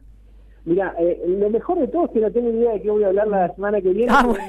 Mira, 0.67 0.95
eh, 0.99 1.23
lo 1.27 1.51
mejor 1.51 1.79
de 1.79 1.89
todo 1.89 2.07
es 2.07 2.13
que 2.13 2.21
no 2.21 2.31
tengo 2.33 2.49
ni 2.51 2.59
idea 2.61 2.73
de 2.73 2.83
qué 2.83 2.91
voy 2.91 3.05
a 3.05 3.09
hablar 3.09 3.29
la 3.29 3.55
semana 3.55 3.81
que 3.83 3.91
viene. 3.91 4.11
Ah, 4.15 4.25
bueno. 4.27 4.43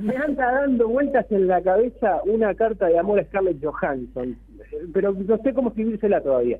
me, 0.00 0.16
anda 0.16 0.50
dando 0.52 0.88
vueltas 0.88 1.26
en 1.30 1.46
la 1.46 1.62
cabeza 1.62 2.20
una 2.24 2.54
carta 2.54 2.86
de 2.86 2.98
amor 2.98 3.20
a 3.20 3.24
Scarlett 3.24 3.64
Johansson, 3.64 4.36
Eh, 4.72 4.86
pero 4.92 5.12
no 5.12 5.38
sé 5.38 5.54
cómo 5.54 5.68
escribírsela 5.68 6.20
todavía. 6.20 6.58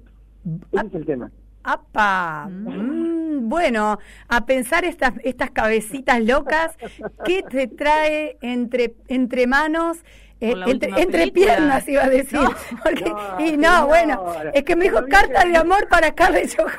Ese 0.72 0.86
es 0.86 0.94
el 0.94 1.06
tema. 1.06 1.30
¡Apa! 1.64 2.48
Mm, 2.50 3.48
bueno, 3.48 3.98
a 4.28 4.46
pensar 4.46 4.84
estas, 4.84 5.12
estas 5.24 5.50
cabecitas 5.50 6.24
locas, 6.24 6.76
¿qué 7.24 7.42
te 7.42 7.66
trae 7.66 8.38
entre, 8.42 8.94
entre 9.08 9.46
manos? 9.46 9.98
eh, 10.42 10.54
entre 10.68 10.90
entre 11.02 11.30
piernas 11.32 11.86
iba 11.86 12.04
a 12.04 12.08
decir. 12.08 12.38
No. 12.40 12.48
Porque- 12.82 13.10
No, 13.10 13.40
y 13.46 13.56
no, 13.58 13.80
no, 13.80 13.86
bueno, 13.88 14.24
es 14.54 14.62
que 14.64 14.74
me 14.74 14.84
dijo 14.84 15.00
carta 15.10 15.44
de 15.44 15.54
amor 15.56 15.86
para 15.90 16.08
Scarlett 16.08 16.56
Johansson. 16.56 16.78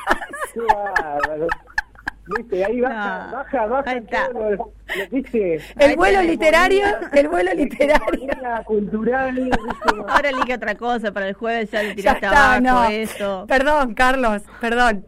Qué 0.53 0.61
bárbaro. 1.01 1.47
¿Viste? 2.37 2.65
Ahí 2.65 2.81
baja, 2.81 3.27
No. 3.27 3.37
baja, 3.37 3.65
baja 3.67 3.91
Ahí 3.91 3.97
está. 3.97 4.29
todo 4.31 4.49
lo- 4.49 4.55
lo- 4.55 4.71
¿viste? 5.11 5.59
El 5.79 5.95
vuelo 5.95 6.21
literario, 6.21 6.83
el 7.13 7.27
vuelo 7.27 7.53
literario. 7.53 8.27
Cultural, 8.65 9.33
¿viste? 9.35 9.59
Ahora 10.07 10.29
elige 10.29 10.53
otra 10.55 10.75
cosa 10.75 11.11
para 11.11 11.27
el 11.27 11.33
jueves, 11.33 11.71
ya 11.71 11.81
le 11.83 11.89
Ya 11.89 11.95
tiraste 11.95 12.25
está, 12.25 12.55
abajo 12.55 12.61
no. 12.61 12.83
eso. 12.89 13.45
Perdón, 13.47 13.93
Carlos, 13.93 14.43
perdón. 14.59 15.05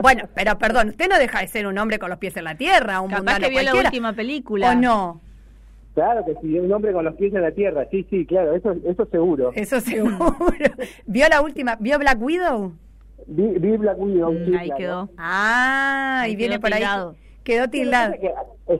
Bueno, 0.00 0.24
pero 0.34 0.58
perdón, 0.58 0.90
usted 0.90 1.08
no 1.08 1.18
deja 1.18 1.40
de 1.40 1.48
ser 1.48 1.66
un 1.66 1.78
hombre 1.78 1.98
con 1.98 2.10
los 2.10 2.18
pies 2.18 2.36
en 2.36 2.44
la 2.44 2.54
tierra, 2.54 3.00
un 3.00 3.08
Capaz 3.08 3.18
mundano 3.20 3.44
que 3.46 3.50
vio 3.50 3.62
la 3.62 3.74
última 3.74 4.12
película. 4.12 4.70
¿O 4.72 4.74
no? 4.74 5.20
Claro 5.94 6.22
que 6.26 6.34
sí, 6.42 6.58
un 6.58 6.70
hombre 6.70 6.92
con 6.92 7.06
los 7.06 7.14
pies 7.14 7.32
en 7.32 7.40
la 7.40 7.50
tierra, 7.52 7.86
sí, 7.90 8.06
sí, 8.10 8.26
claro, 8.26 8.54
eso, 8.54 8.74
eso 8.86 9.06
seguro. 9.06 9.52
Eso 9.54 9.80
seguro. 9.80 10.36
¿Vio 11.06 11.26
la 11.28 11.40
última? 11.40 11.76
¿Vio 11.80 11.98
Black 11.98 12.20
Widow? 12.20 12.74
Vi, 13.26 13.42
vi 13.58 13.76
Black 13.76 13.98
Widow, 13.98 14.32
Mm, 14.32 14.44
sí, 14.46 14.54
ahí 14.56 14.66
claro. 14.68 14.76
quedó. 14.78 15.08
Ah, 15.18 16.20
Ahí 16.22 16.32
y 16.32 16.36
viene 16.36 16.54
quedó 16.54 16.60
por 16.60 16.72
ahí. 16.74 16.78
tildado. 16.80 17.16
Quedó 17.44 17.64
Sí, 17.64 17.70
tildado. 17.70 18.14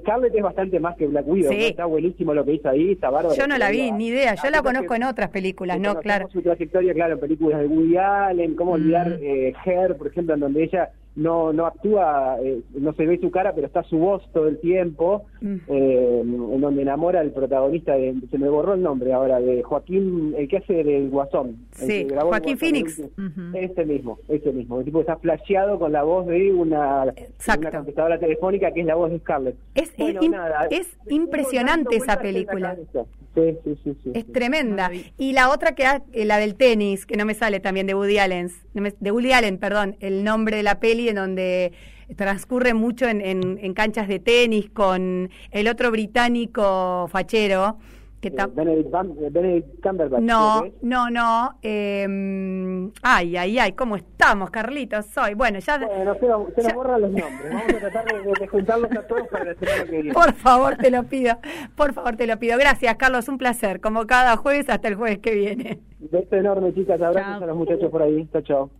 Scarlett 0.02 0.34
es 0.34 0.42
bastante 0.42 0.80
más 0.80 0.96
que 0.96 1.06
Black 1.06 1.26
Widow, 1.28 1.52
Sí. 1.52 1.58
¿no? 1.58 1.64
está 1.66 1.84
buenísimo 1.84 2.34
lo 2.34 2.44
que 2.44 2.54
hizo 2.54 2.68
ahí, 2.68 2.92
está 2.92 3.10
bárbaro. 3.10 3.34
Yo 3.36 3.46
no 3.46 3.56
la 3.58 3.70
vi, 3.70 3.92
ni 3.92 4.08
idea. 4.08 4.34
Yo 4.34 4.50
la 4.50 4.58
Aparte 4.58 4.78
conozco 4.78 4.94
en 4.96 5.02
otras 5.04 5.30
películas, 5.30 5.78
no, 5.78 5.94
claro. 6.00 6.28
Su 6.32 6.42
trayectoria, 6.42 6.92
claro, 6.92 7.14
en 7.14 7.20
películas 7.20 7.60
de 7.60 7.66
Woody 7.68 7.96
Allen, 7.96 8.56
cómo 8.56 8.72
olvidar 8.72 9.08
Mm. 9.08 9.18
eh, 9.22 9.52
Her, 9.64 9.96
por 9.96 10.08
ejemplo, 10.08 10.34
en 10.34 10.40
donde 10.40 10.64
ella 10.64 10.90
no 11.16 11.52
no 11.52 11.66
actúa, 11.66 12.36
eh, 12.42 12.60
no 12.78 12.92
se 12.92 13.06
ve 13.06 13.18
su 13.18 13.30
cara, 13.30 13.54
pero 13.54 13.66
está 13.66 13.82
su 13.84 13.98
voz 13.98 14.22
todo 14.32 14.48
el 14.48 14.58
tiempo, 14.60 15.24
Mm. 15.40 15.56
eh, 15.68 16.20
en 16.22 16.60
donde 16.60 16.82
enamora 16.82 17.20
al 17.20 17.30
protagonista, 17.32 17.94
de, 17.96 18.14
se 18.30 18.38
me 18.38 18.48
borró 18.48 18.74
el 18.74 18.82
nombre 18.82 19.12
ahora, 19.12 19.40
de 19.40 19.62
Joaquín, 19.62 20.34
el 20.36 20.48
que 20.48 20.58
hace 20.58 20.84
del 20.84 21.10
Guasón. 21.10 21.56
el 21.80 21.86
Sí, 21.86 21.86
que 21.86 22.04
grabó 22.14 22.28
el 22.34 22.40
Joaquín 22.40 22.56
Guasón, 22.56 22.58
Phoenix. 22.58 22.98
el. 22.98 23.70
Ese 23.70 23.84
mismo, 23.84 24.18
ese 24.28 24.52
mismo. 24.52 24.78
El 24.78 24.84
tipo 24.84 24.98
que 24.98 25.02
está 25.02 25.16
flasheado 25.16 25.78
con 25.78 25.92
la 25.92 26.02
voz 26.04 26.26
de 26.26 26.52
una, 26.52 27.06
de 27.06 27.12
una 27.58 27.70
contestadora 27.70 28.18
telefónica 28.18 28.70
que 28.72 28.80
es 28.80 28.86
la 28.86 28.94
voz 28.94 29.10
de 29.10 29.18
Scarlett. 29.18 29.56
Es- 29.74 29.90
es 29.90 29.96
Bueno, 29.98 30.20
nada, 30.30 30.68
impresionante 31.08 31.96
esa 31.96 32.18
película. 32.18 32.70
cabeza. 32.74 33.04
Sí, 33.34 33.58
sí, 33.64 33.78
sí. 33.84 33.96
sí, 34.02 34.10
Es 34.14 34.32
tremenda. 34.32 34.90
Y 35.18 35.32
la 35.34 35.50
otra 35.50 35.74
que 35.74 35.84
ha- 35.84 36.02
eh, 36.14 36.24
la 36.24 36.38
del 36.38 36.54
tenis, 36.54 37.04
que 37.04 37.16
no 37.18 37.26
me 37.26 37.34
sale 37.34 37.60
también 37.60 37.86
de 37.86 37.94
Woody 37.94 38.16
Allen, 38.18 38.48
de 38.72 39.10
Woody 39.12 39.32
Allen, 39.32 39.58
perdón, 39.58 39.96
el 40.00 40.24
nombre 40.24 40.56
de 40.56 40.62
la 40.62 40.80
peli 40.80 41.05
en 41.08 41.16
donde 41.16 41.72
transcurre 42.16 42.72
mucho 42.74 43.06
en, 43.06 43.20
en- 43.20 43.58
en 43.60 43.74
canchas 43.74 44.06
de 44.08 44.18
tenis 44.20 44.70
con 44.70 45.28
el 45.50 45.68
otro 45.68 45.90
británico 45.90 47.08
fachero 47.10 47.78
que 48.20 48.28
Eh, 48.28 48.46
Benedict, 48.54 48.90
Bam- 48.90 49.14
eh, 49.20 49.28
Benedict 49.30 49.82
Cumberbatch. 49.82 50.22
no, 50.22 50.62
no, 50.82 51.10
no. 51.10 51.58
eh, 51.62 52.90
ay, 53.02 53.36
ay, 53.36 53.58
ay, 53.58 53.72
¿cómo 53.72 53.94
estamos, 53.96 54.50
Carlitos? 54.50 55.04
Soy. 55.06 55.34
Bueno, 55.34 55.58
ya. 55.58 55.78
Bueno, 55.78 56.14
se 56.54 56.62
Ya- 56.62 56.74
borran 56.74 57.02
los 57.02 57.10
nombres. 57.10 57.50
Vamos 57.52 57.74
a 57.74 57.78
tratar 57.90 58.04
de, 58.06 58.32
de 58.40 58.46
juntarlos 58.48 58.90
a 58.92 59.06
todos 59.06 59.28
para 59.28 59.44
la 59.44 59.54
semana 59.54 59.84
que 59.84 59.90
viene. 59.90 60.12
Por 60.14 60.32
favor, 60.32 60.76
te 60.76 60.90
lo 60.90 61.02
pido. 61.04 61.38
Por 61.76 61.92
favor, 61.92 62.16
te 62.16 62.26
lo 62.26 62.38
pido. 62.38 62.56
Gracias, 62.58 62.96
Carlos. 62.96 63.28
Un 63.28 63.36
placer. 63.36 63.80
Como 63.80 64.06
cada 64.06 64.36
jueves 64.38 64.68
hasta 64.70 64.88
el 64.88 64.94
jueves 64.94 65.18
que 65.18 65.34
viene. 65.34 65.78
Beso 66.00 66.36
enorme, 66.36 66.72
chicas. 66.72 67.00
Abrazos 67.00 67.32
Chao. 67.34 67.42
a 67.44 67.46
los 67.46 67.56
muchachos 67.56 67.90
por 67.90 68.02
ahí. 68.02 68.26
Chao, 68.32 68.40
chao. 68.42 68.70